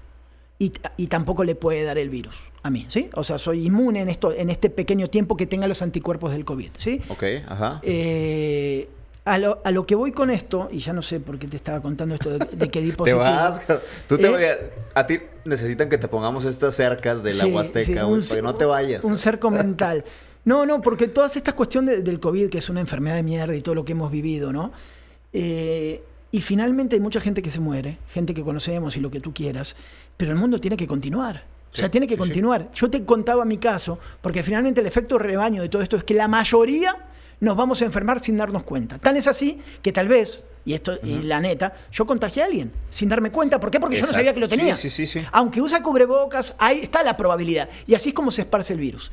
[0.58, 3.08] y, y tampoco le puede dar el virus a mí, ¿sí?
[3.14, 6.44] O sea, soy inmune en, esto, en este pequeño tiempo que tenga los anticuerpos del
[6.44, 7.00] COVID, ¿sí?
[7.08, 7.80] Ok, ajá.
[7.82, 8.90] Eh,
[9.26, 11.56] a, lo, a lo que voy con esto, y ya no sé por qué te
[11.56, 13.60] estaba contando esto de, de que Te vas.
[14.08, 14.56] Tú te Eh, voy a,
[14.98, 18.28] a ti necesitan que te pongamos estas cercas de la Sí, Huasteca, sí, un para
[18.28, 19.04] que cer- no te vayas.
[19.04, 20.02] Un cerco mental.
[20.46, 23.52] No, no, porque toda esta cuestión de- del COVID, que es una enfermedad de mierda
[23.56, 24.70] y todo lo que hemos vivido, ¿no?
[25.32, 29.18] Eh, y finalmente hay mucha gente que se muere, gente que conocemos y lo que
[29.18, 29.74] tú quieras,
[30.16, 31.42] pero el mundo tiene que continuar.
[31.72, 32.70] O sea, Sí, tiene que continuar.
[32.72, 36.14] Yo te contaba mi caso, porque finalmente el efecto rebaño de todo esto es que
[36.14, 36.94] la mayoría
[37.40, 38.98] nos vamos a enfermar sin darnos cuenta.
[38.98, 42.72] Tan es así que tal vez, y esto, y la neta, yo contagié a alguien
[42.90, 43.60] sin darme cuenta.
[43.60, 43.78] ¿Por qué?
[43.78, 44.76] Porque yo no sabía que lo tenía.
[44.76, 45.24] sí, sí, sí.
[45.32, 47.68] Aunque usa cubrebocas, ahí está la probabilidad.
[47.86, 49.12] Y así es como se esparce el virus.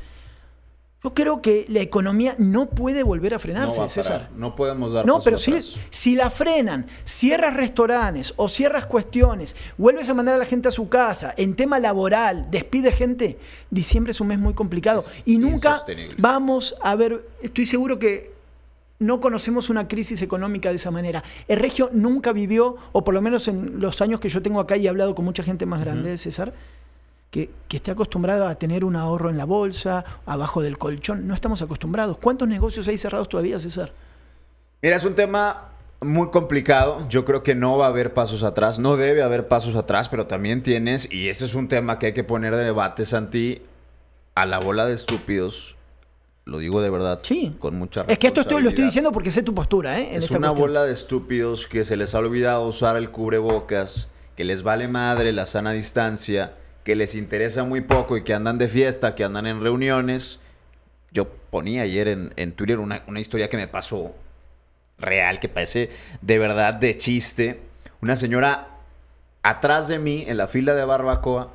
[1.04, 4.30] Yo creo que la economía no puede volver a frenarse, a César.
[4.38, 5.54] No podemos dar No, pero si,
[5.90, 10.70] si la frenan, cierras restaurantes o cierras cuestiones, vuelves a mandar a la gente a
[10.70, 13.38] su casa, en tema laboral, despide gente,
[13.68, 15.00] diciembre es un mes muy complicado.
[15.00, 15.84] Es y nunca
[16.16, 18.32] vamos a ver, estoy seguro que
[18.98, 21.22] no conocemos una crisis económica de esa manera.
[21.48, 24.78] El Regio nunca vivió, o por lo menos en los años que yo tengo acá
[24.78, 26.54] y he hablado con mucha gente más grande, César,
[27.34, 31.26] que, que esté acostumbrado a tener un ahorro en la bolsa, abajo del colchón.
[31.26, 32.16] No estamos acostumbrados.
[32.18, 33.92] ¿Cuántos negocios hay cerrados todavía, César?
[34.80, 35.70] Mira, es un tema
[36.00, 37.04] muy complicado.
[37.08, 38.78] Yo creo que no va a haber pasos atrás.
[38.78, 42.14] No debe haber pasos atrás, pero también tienes, y ese es un tema que hay
[42.14, 43.62] que poner de debate, Santi,
[44.36, 45.74] a la bola de estúpidos.
[46.44, 47.18] Lo digo de verdad.
[47.24, 47.56] Sí.
[47.58, 50.10] Con mucha Es que esto estoy, lo estoy diciendo porque sé tu postura, ¿eh?
[50.10, 50.68] En Es esta una cuestión.
[50.68, 55.32] bola de estúpidos que se les ha olvidado usar el cubrebocas, que les vale madre
[55.32, 56.52] la sana distancia,
[56.84, 60.38] que les interesa muy poco y que andan de fiesta, que andan en reuniones.
[61.10, 64.14] Yo ponía ayer en, en Twitter una, una historia que me pasó
[64.98, 67.62] real, que parece de verdad de chiste.
[68.00, 68.68] Una señora
[69.42, 71.50] atrás de mí en la fila de barbacoa,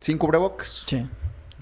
[0.00, 0.84] sin cubrebocas.
[0.86, 1.06] Sí.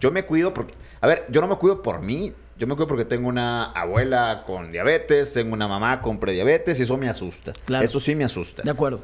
[0.01, 2.33] Yo me cuido porque, a ver, yo no me cuido por mí.
[2.57, 6.85] Yo me cuido porque tengo una abuela con diabetes, tengo una mamá con prediabetes y
[6.85, 7.53] eso me asusta.
[7.67, 7.85] Claro.
[7.85, 8.63] Eso sí me asusta.
[8.63, 9.01] De acuerdo.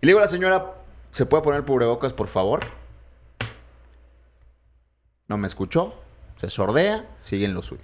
[0.00, 0.74] Y le digo a la señora,
[1.10, 2.81] ¿se puede poner el cubrebocas, por favor?
[5.28, 5.94] No me escuchó,
[6.40, 7.82] se sordea, sigue en lo suyo.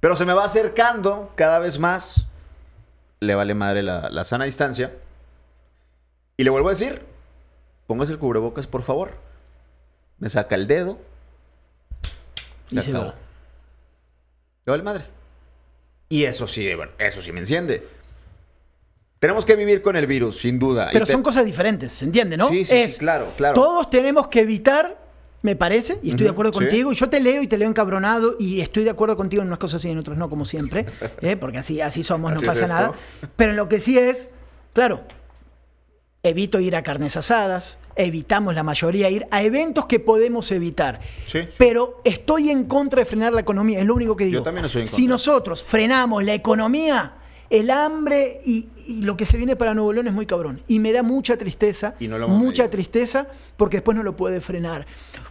[0.00, 2.26] Pero se me va acercando cada vez más,
[3.20, 4.92] le vale madre la, la sana distancia.
[6.36, 7.02] Y le vuelvo a decir,
[7.86, 9.16] póngase el cubrebocas, por favor.
[10.18, 10.98] Me saca el dedo.
[12.70, 13.06] Y se acabó.
[13.06, 13.14] va.
[14.66, 15.04] Le vale madre.
[16.08, 17.86] Y eso sí, bueno, eso sí me enciende.
[19.18, 20.88] Tenemos que vivir con el virus, sin duda.
[20.92, 22.48] Pero Y te- son cosas diferentes, ¿se entiende, no?
[22.48, 23.54] Sí, sí, sí, claro, claro.
[23.54, 24.96] Todos tenemos que evitar,
[25.42, 26.58] me parece, y estoy de acuerdo sí.
[26.60, 29.48] contigo, y yo te leo y te leo encabronado, y estoy de acuerdo contigo en
[29.48, 30.86] unas cosas y en otras no, como siempre,
[31.20, 31.36] ¿eh?
[31.36, 32.92] porque así, así somos, Así no pasa nada.
[33.36, 34.30] Pero en lo que sí es,
[34.72, 35.04] claro,
[36.24, 41.00] evito ir a carnes asadas, evitamos la mayoría ir a eventos que podemos evitar.
[41.26, 41.48] Sí, sí.
[41.56, 44.40] Pero estoy en contra de frenar la economía, es lo único que digo.
[44.40, 45.12] Yo también estoy en Si contra.
[45.12, 47.14] nosotros frenamos la economía,
[47.50, 50.62] el hambre y, y lo que se viene para Nuevo León es muy cabrón.
[50.66, 54.40] Y me da mucha tristeza, Y no lo mucha tristeza, porque después no lo puede
[54.40, 54.86] frenar.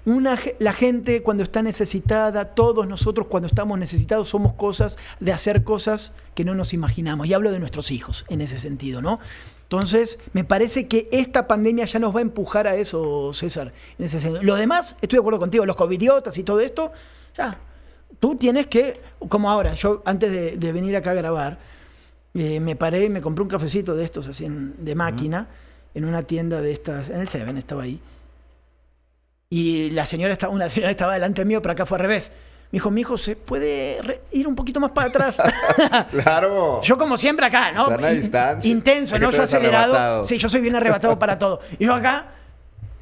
[0.06, 5.64] Una, la gente cuando está necesitada, todos nosotros cuando estamos necesitados somos cosas de hacer
[5.64, 7.28] cosas que no nos imaginamos.
[7.28, 9.20] Y hablo de nuestros hijos en ese sentido, ¿no?
[9.64, 13.74] Entonces, me parece que esta pandemia ya nos va a empujar a eso, César.
[14.00, 14.44] En ese sentido.
[14.44, 16.92] Lo demás, estoy de acuerdo contigo, los covidiotas y todo esto,
[17.38, 17.60] ya.
[18.20, 21.60] Tú tienes que, como ahora, yo antes de, de venir acá a grabar,
[22.38, 25.48] eh, me paré y me compré un cafecito de estos, así en- de máquina,
[25.94, 28.00] en una tienda de estas, en el Seven estaba ahí.
[29.50, 32.32] Y la señora estaba, una señora estaba delante mío, pero acá fue al revés.
[32.72, 35.42] Me dijo, mi hijo, ¿se puede ir un poquito más para atrás?
[36.12, 36.82] Claro.
[36.82, 37.86] Yo como siempre acá, ¿no?
[37.88, 38.70] Sana distancia.
[38.70, 39.32] Intenso, ¿no?
[39.32, 39.94] Yo acelerado.
[39.94, 40.24] arrebatado.
[40.26, 41.62] Sí, yo soy bien arrebatado para todo.
[41.80, 42.26] Y yo acá,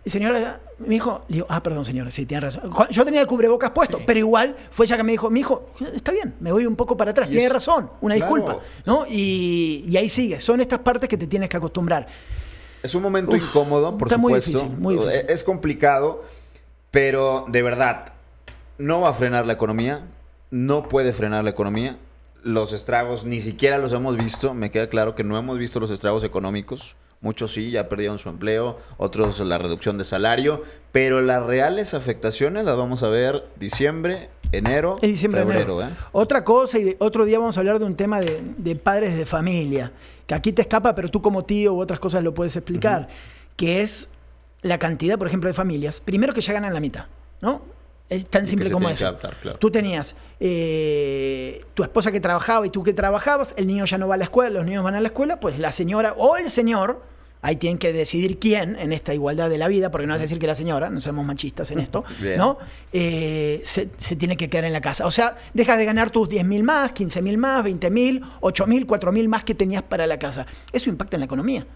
[0.03, 2.69] y señora, mi hijo, le digo, ah, perdón, señora, sí, tiene razón.
[2.91, 6.11] Yo tenía el cubrebocas puesto, pero igual fue ella que me dijo, mi hijo, está
[6.11, 8.35] bien, me voy un poco para atrás, tiene razón, una claro.
[8.35, 9.05] disculpa, ¿no?
[9.09, 12.07] Y, y ahí sigue, son estas partes que te tienes que acostumbrar.
[12.83, 14.59] Es un momento Uf, incómodo, por está muy supuesto.
[14.59, 15.25] difícil, muy difícil.
[15.27, 16.23] Es complicado,
[16.91, 18.13] pero de verdad,
[18.77, 20.05] no va a frenar la economía.
[20.51, 21.97] No puede frenar la economía.
[22.43, 24.53] Los estragos ni siquiera los hemos visto.
[24.53, 26.95] Me queda claro que no hemos visto los estragos económicos.
[27.25, 30.61] Muchos sí, ya perdieron su empleo, otros la reducción de salario,
[30.91, 35.81] pero las reales afectaciones las vamos a ver diciembre, enero, Es diciembre, febrero.
[35.81, 35.91] enero.
[35.91, 35.97] ¿eh?
[36.11, 39.17] Otra cosa, y de- otro día vamos a hablar de un tema de, de padres
[39.17, 39.91] de familia,
[40.27, 43.07] que aquí te escapa, pero tú como tío u otras cosas lo puedes explicar,
[43.57, 44.09] que es
[44.61, 47.05] la cantidad, por ejemplo, de familias, primero que ya ganan la mitad,
[47.41, 47.63] ¿no?
[48.07, 49.07] Es tan simple como eso.
[49.07, 49.57] adaptar, claro.
[49.57, 54.07] Tú tenías eh, tu esposa que trabajaba y tú que trabajabas, el niño ya no
[54.07, 56.51] va a la escuela, los niños van a la escuela, pues la señora o el
[56.51, 57.01] señor,
[57.45, 60.39] ahí tienen que decidir quién en esta igualdad de la vida, porque no es decir
[60.39, 62.39] que la señora, no somos machistas en esto, Bien.
[62.39, 62.57] ¿no?
[62.91, 65.05] Eh, se, se tiene que quedar en la casa.
[65.05, 68.65] O sea, dejas de ganar tus 10 mil más, 15 mil más, 20 mil, 8
[68.65, 70.47] mil, 4 mil más que tenías para la casa.
[70.71, 71.67] Eso impacta en la economía.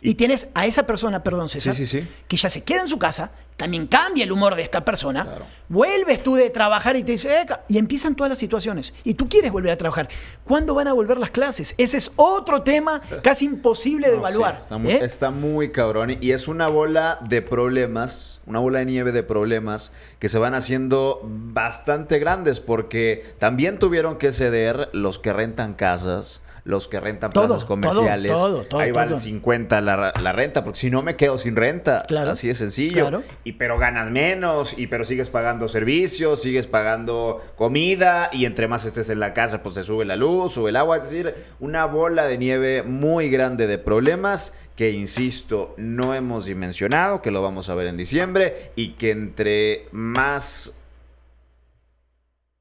[0.00, 2.08] Y, tienes a esa persona, perdón César, Sí, sí, sí.
[2.28, 5.44] que ya se queda en su casa, también cambia el humor de esta persona, Claro.
[5.68, 8.94] vuelves tú de trabajar y te dice, "Eh, ca-", y empiezan todas las situaciones.
[9.02, 10.08] Y tú quieres volver a trabajar.
[10.44, 11.74] ¿Cuándo van a volver las clases?
[11.78, 14.58] Ese es otro tema casi imposible de evaluar.
[14.60, 15.00] está, muy, ¿eh?
[15.02, 16.16] está muy cabrón.
[16.20, 20.54] Y es una bola de problemas, una bola de nieve de problemas que se van
[20.54, 26.40] haciendo bastante grandes porque también tuvieron que ceder los que rentan casas.
[26.64, 28.32] Los que rentan Todo, plazas comerciales.
[28.32, 29.14] todo, todo, todo, Ahí va todo.
[29.14, 32.04] el 50 la, la renta, porque si no me quedo sin renta.
[32.06, 33.02] Claro, Así de sencillo.
[33.08, 33.22] claro.
[33.44, 38.84] Y pero ganas menos, y pero sigues pagando servicios, sigues pagando comida, y entre más
[38.84, 40.96] estés en la casa, pues se sube la luz, sube el agua.
[40.98, 47.22] Es decir, una bola de nieve muy grande de problemas que, insisto, no hemos dimensionado,
[47.22, 50.78] que lo vamos a ver en diciembre, y que entre más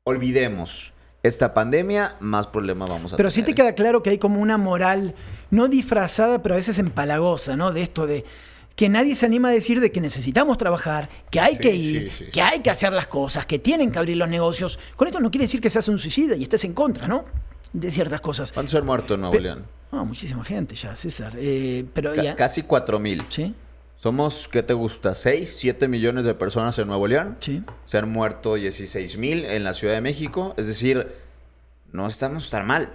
[0.03, 3.31] olvidemos esta pandemia, más problemas vamos a Pero tener.
[3.31, 5.13] sí te queda claro que hay como una moral,
[5.51, 7.71] no disfrazada, pero a veces empalagosa, ¿no?
[7.73, 8.23] De esto de
[8.75, 12.11] que nadie se anima a decir de que necesitamos trabajar, que hay Sí, que ir,
[12.11, 12.31] sí, sí.
[12.31, 14.77] que hay que hacer las cosas, que tienen que abrir los negocios.
[14.95, 17.25] Con esto no quiere decir que seas un suicida y estés en contra, ¿no?
[17.73, 18.51] De ciertas cosas.
[18.51, 19.65] ¿Cuántos han muerto en Nuevo Pe- León?
[19.91, 21.33] No, muchísima gente ya, César.
[21.37, 23.23] Eh, pero Ca- ya- casi 4 mil.
[23.29, 23.53] ¿Sí?
[23.97, 25.11] Somos, ¿qué te gusta?
[25.11, 27.35] ¿6, 7 millones de personas en Nuevo León?
[27.39, 27.63] Sí.
[27.85, 30.53] Se han muerto 16 mil en la Ciudad de México.
[30.55, 31.07] Es decir,
[31.91, 32.93] no estamos tan mal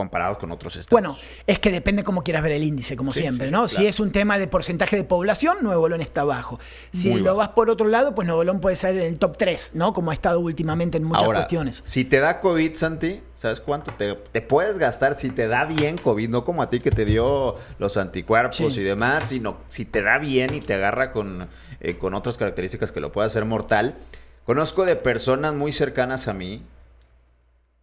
[0.00, 0.90] comparados con otros estados.
[0.90, 3.68] Bueno, es que depende cómo quieras ver el índice, como Sí, siempre, sí, ¿no?
[3.68, 6.58] Si es un tema de porcentaje de población, Nuevo León está bajo.
[6.92, 7.36] Si Muy lo bajo.
[7.38, 9.92] vas por otro lado, pues Nuevo León puede ser en el top 3, ¿no?
[9.92, 11.82] Como ha estado últimamente en muchas Ahora, cuestiones.
[11.84, 15.98] si te da COVID, Santi, ¿sabes cuánto te, te puedes gastar si te da bien
[15.98, 16.28] COVID?
[16.30, 18.80] No como a ti que te dio los anticuerpos Sí.
[18.80, 21.48] y demás, sino si te da bien y te agarra con,
[21.80, 23.96] eh, con otras características que lo puede hacer mortal.
[24.44, 26.64] Conozco de personas muy cercanas a mí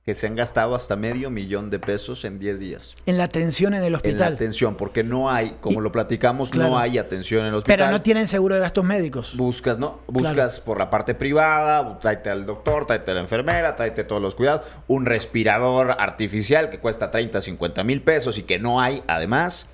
[0.08, 2.96] que se han gastado hasta medio millón de pesos en 10 días.
[3.06, 4.34] En la atención en el En la hospital.
[4.36, 6.70] atención, porque no hay, como Y- lo platicamos, claro.
[6.70, 7.78] no hay atención en el hospital.
[7.78, 9.36] pero no tienen seguro de gastos médicos.
[9.36, 10.00] Buscas, ¿no?
[10.08, 14.34] Buscas por la parte privada, tráete al doctor, tráete a la enfermera, tráete todos los
[14.34, 14.65] cuidados.
[14.88, 19.71] Un respirador artificial que cuesta 30, 50 mil pesos y que no hay, además,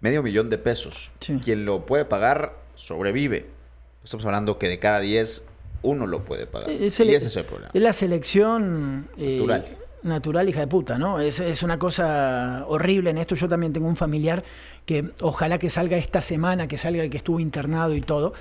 [0.00, 1.10] medio millón de pesos.
[1.20, 1.38] Sí.
[1.44, 3.50] Quien lo puede pagar, sobrevive.
[4.02, 5.48] Estamos hablando que de cada 10,
[5.82, 6.70] uno lo puede pagar.
[6.70, 7.70] Es y el- ese es el problema.
[7.72, 9.64] Es la selección eh, Natural.
[10.02, 11.20] natural, hija de puta, ¿no?
[11.20, 13.34] Es, es una cosa horrible en esto.
[13.34, 14.42] Yo también tengo un familiar
[14.84, 18.32] que ojalá que salga esta semana, que salga el que estuvo internado y todo.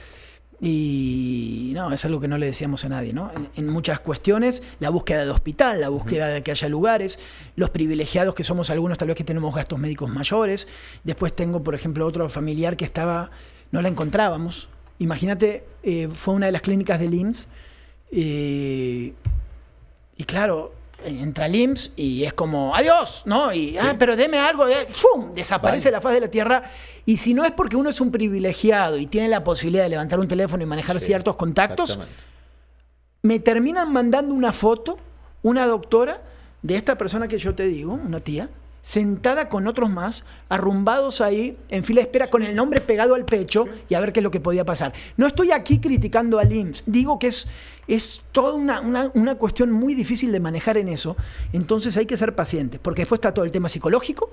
[0.61, 3.31] Y no, es algo que no le decíamos a nadie, ¿no?
[3.35, 7.19] En, en muchas cuestiones, la búsqueda de hospital, la búsqueda de que haya lugares,
[7.55, 10.67] los privilegiados que somos algunos, tal vez que tenemos gastos médicos mayores.
[11.03, 13.31] Después tengo, por ejemplo, otro familiar que estaba,
[13.71, 14.69] no la encontrábamos.
[14.99, 17.47] Imagínate, eh, fue una de las clínicas del IMSS.
[18.11, 19.13] eh,
[20.17, 20.73] y claro,
[21.03, 23.53] entra el IMSS y es como, adiós, ¿no?
[23.53, 25.31] Y, ah, pero deme algo, de, ¡fum!
[25.33, 25.97] Desaparece Vale.
[25.97, 26.63] la faz de la tierra.
[27.05, 30.19] Y si no es porque uno es un privilegiado y tiene la posibilidad de levantar
[30.19, 31.99] un teléfono y manejar Sí, ciertos contactos,
[33.21, 34.97] me terminan mandando una foto,
[35.43, 36.21] una doctora,
[36.61, 38.49] de esta persona que yo te digo, una tía,
[38.85, 43.25] sentada con otros más, arrumbados ahí, en fila de espera, con el nombre pegado al
[43.25, 44.93] pecho y a ver qué es lo que podía pasar.
[45.17, 47.47] No estoy aquí criticando al IMSS, digo que es,
[47.87, 51.17] es toda una, una- una cuestión muy difícil de manejar en eso,
[51.51, 54.29] entonces hay que ser pacientes, porque después está todo el tema psicológico.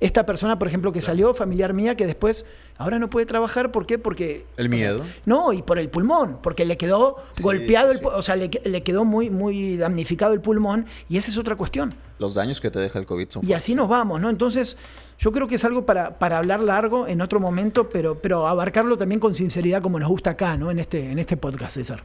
[0.00, 3.86] Esta persona, por ejemplo, que salió, familiar mía, que después ahora no puede trabajar, ¿por
[3.86, 3.98] qué?
[3.98, 4.46] Porque...
[4.56, 5.02] El miedo.
[5.24, 8.10] No, y por el pulmón, porque le quedó Sí, golpeado, sí, el, sí.
[8.12, 11.94] o sea, le, le quedó muy, muy damnificado el pulmón, y esa es otra cuestión.
[12.18, 14.30] Los daños que te deja el COVID son Y así nos vamos, ¿no?
[14.30, 14.76] Entonces,
[15.18, 18.96] yo creo que es algo para, para hablar largo en otro momento, pero, pero abarcarlo
[18.96, 20.70] también con sinceridad como nos gusta acá, ¿no?
[20.70, 22.04] En este, en este podcast, César.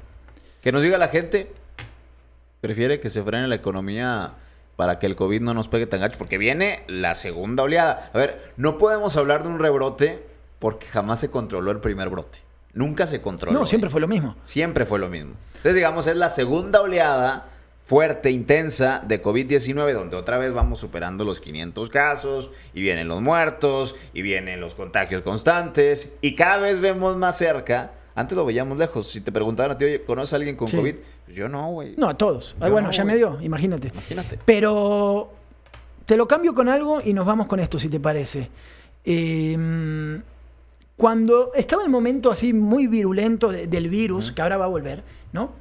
[0.62, 1.52] Que nos diga la gente,
[2.62, 4.34] prefiere que se frene la economía
[4.80, 8.09] para que el COVID no nos pegue tan gacho, porque viene la segunda oleada.
[8.13, 10.25] A ver, no podemos hablar de un rebrote
[10.57, 12.39] porque jamás se controló el primer brote.
[12.71, 13.59] Nunca se controló.
[13.59, 13.91] No, siempre ¿eh?
[13.91, 14.38] fue lo mismo.
[14.41, 15.36] Siempre fue lo mismo.
[15.47, 17.49] Entonces, digamos, es la segunda oleada
[17.82, 23.19] fuerte, intensa de COVID-19, donde otra vez vamos superando los 500 casos, y vienen los
[23.19, 27.91] muertos, y vienen los contagios constantes, y cada vez vemos más cerca.
[28.20, 29.07] Antes lo veíamos lejos.
[29.07, 30.76] Si te preguntaban a ti, oye, ¿conoces a alguien con Sí.
[30.76, 30.95] COVID?
[31.30, 31.93] Yo no, güey.
[31.97, 32.57] No, a todos.
[32.59, 33.88] Ah, Yo bueno, no, ya me dio, imagínate.
[33.93, 34.39] Imagínate.
[34.45, 35.32] Pero
[36.05, 38.49] te lo cambio con algo y nos vamos con esto, si te parece.
[39.05, 40.22] Eh,
[40.97, 45.01] cuando estaba el momento así muy virulento de- del virus, que ahora va a volver,
[45.32, 45.51] ¿no?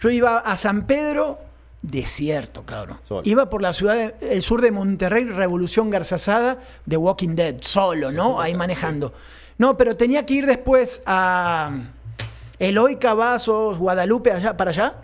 [0.00, 1.38] Yo iba a San Pedro,
[1.80, 2.98] desierto, cabrón.
[3.22, 8.10] Iba por la ciudad, de- el sur de Monterrey, Revolución Garzazada, de Walking Dead, solo,
[8.10, 8.40] ¿no?
[8.40, 9.12] Ahí manejando.
[9.58, 11.92] No, pero tenía que ir después a
[12.60, 14.94] Eloy Cavazos, Guadalupe, allá, para allá.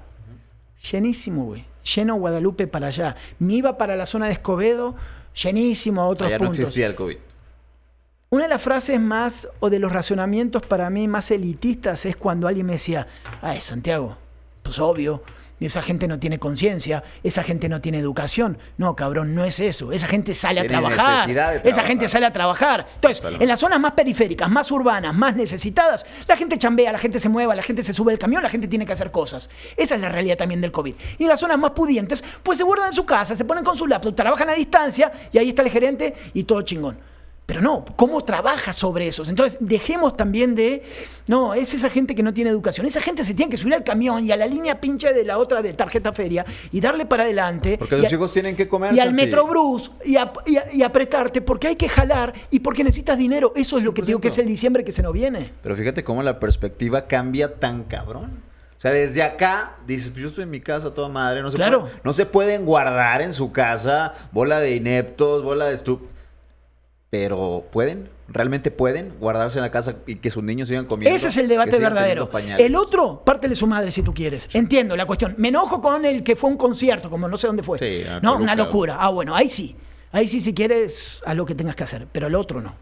[0.93, 1.65] Llenísimo, güey.
[1.95, 3.17] Lleno Guadalupe para allá.
[3.39, 4.95] Me iba para la zona de Escobedo,
[5.35, 7.17] llenísimo a otros Allá no existía el COVID.
[8.29, 12.47] Una de las frases más o de los razonamientos para mí más elitistas es cuando
[12.47, 13.07] alguien me decía,
[13.41, 14.19] ay, Santiago,
[14.63, 15.23] pues obvio,
[15.65, 18.59] esa gente no tiene conciencia, esa gente no tiene educación.
[18.77, 19.91] No, cabrón, no es eso.
[19.91, 21.31] Esa gente sale a trabajar.
[21.65, 22.87] Esa gente sale a trabajar.
[22.95, 23.45] Entonces, Totalmente.
[23.45, 27.29] en las zonas más periféricas, más urbanas, más necesitadas, la gente chambea, la gente se
[27.29, 29.49] mueva, la gente se sube al camión, la gente tiene que hacer cosas.
[29.77, 30.95] Esa es la realidad también del COVID.
[31.19, 33.77] Y en las zonas más pudientes, pues se guardan en su casa, se ponen con
[33.77, 36.99] su laptop, trabajan a distancia y ahí está el gerente y todo chingón.
[37.47, 39.23] Pero no, ¿cómo trabaja sobre eso?
[39.29, 40.83] Entonces, dejemos también de.
[41.29, 42.87] No, es esa gente que no tiene educación.
[42.87, 45.39] Esa gente se tiene que subir al camión y a la línea pinche de la
[45.39, 47.79] otra de tarjeta feria y darle para adelante.
[47.79, 48.93] Porque los hijos tienen que comer.
[48.93, 49.15] y al.
[49.15, 53.53] Metrobús y, a- y a- y apretarte porque hay que jalar y porque necesitas dinero.
[53.55, 55.53] Eso es lo que te digo que es el diciembre que se nos viene.
[55.63, 58.43] Pero fíjate cómo la perspectiva cambia tan cabrón.
[58.77, 61.57] O sea, desde acá dices, pues yo estoy en mi casa toda madre, no se,
[61.57, 61.89] Claro.
[62.03, 66.03] no se pueden guardar en su casa bola de ineptos, bola de estup.
[67.09, 71.17] Pero pueden, realmente pueden guardarse en la casa y que sus niños sigan comiendo.
[71.17, 72.29] Ese es el debate verdadero.
[72.59, 74.49] El otro, pártele su madre si tú quieres.
[74.53, 75.35] Entiendo la cuestión.
[75.39, 77.79] Me enojo con el que fue a un concierto, como no sé dónde fue.
[77.79, 78.43] Sí, no, Toluca.
[78.43, 78.97] una locura.
[78.99, 79.77] Ah, bueno, ahí sí.
[80.13, 82.09] Ahí sí, si quieres, haz lo que tengas que hacer.
[82.11, 82.75] Pero el otro no.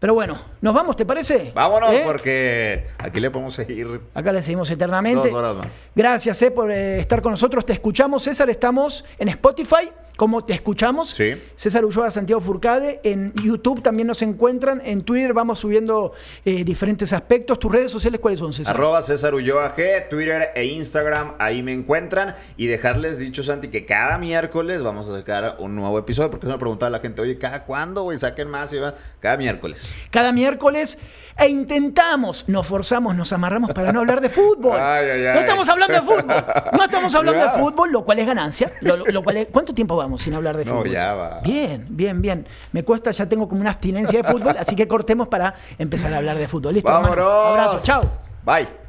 [0.00, 1.52] Pero bueno, ¿nos vamos, te parece?
[1.54, 2.02] Vámonos, ¿Eh?
[2.04, 5.28] porque aquí le podemos seguir Acá le seguimos eternamente.
[5.30, 5.76] dos horas más.
[5.94, 7.64] Gracias eh, por eh, estar con nosotros.
[7.64, 8.50] Te escuchamos, César.
[8.50, 9.90] Estamos en Spotify.
[10.16, 11.08] ¿Cómo te escuchamos?
[11.10, 11.34] Sí.
[11.56, 13.00] César Ulloa, Santiago Furcade.
[13.02, 14.80] En YouTube también nos encuentran.
[14.84, 16.12] En Twitter vamos subiendo
[16.44, 17.58] eh, diferentes aspectos.
[17.58, 18.76] ¿Tus redes sociales cuáles son, César?
[18.76, 22.36] Arroba César Ulloa G, Twitter e Instagram, ahí me encuentran.
[22.56, 26.30] Y dejarles dicho, Santi, que cada miércoles vamos a sacar un nuevo episodio.
[26.30, 28.16] Porque me preguntaba la gente, oye, ¿cada cuándo, güey?
[28.16, 28.94] Saquen más y va.
[29.18, 29.92] Cada miércoles.
[30.12, 30.96] Cada miércoles.
[31.36, 34.78] E intentamos, nos forzamos, nos amarramos para no hablar de fútbol.
[34.80, 35.34] Ay, ay, ay.
[35.34, 36.44] No estamos hablando de fútbol.
[36.72, 38.70] No estamos hablando de fútbol, lo cual es ganancia.
[38.80, 40.90] Lo- lo- lo cual es- ¿Cuánto tiempo vamos sin hablar de No, fútbol?
[40.90, 41.40] ya va.
[41.40, 42.46] Bien, bien, bien.
[42.72, 46.18] Me cuesta, ya tengo como una abstinencia de fútbol, así que cortemos para empezar a
[46.18, 46.74] hablar de fútbol.
[46.74, 47.08] Listo, hermano?
[47.24, 47.48] ¡Vámonos!
[47.58, 48.02] Abrazo, chao.
[48.44, 48.83] Bye.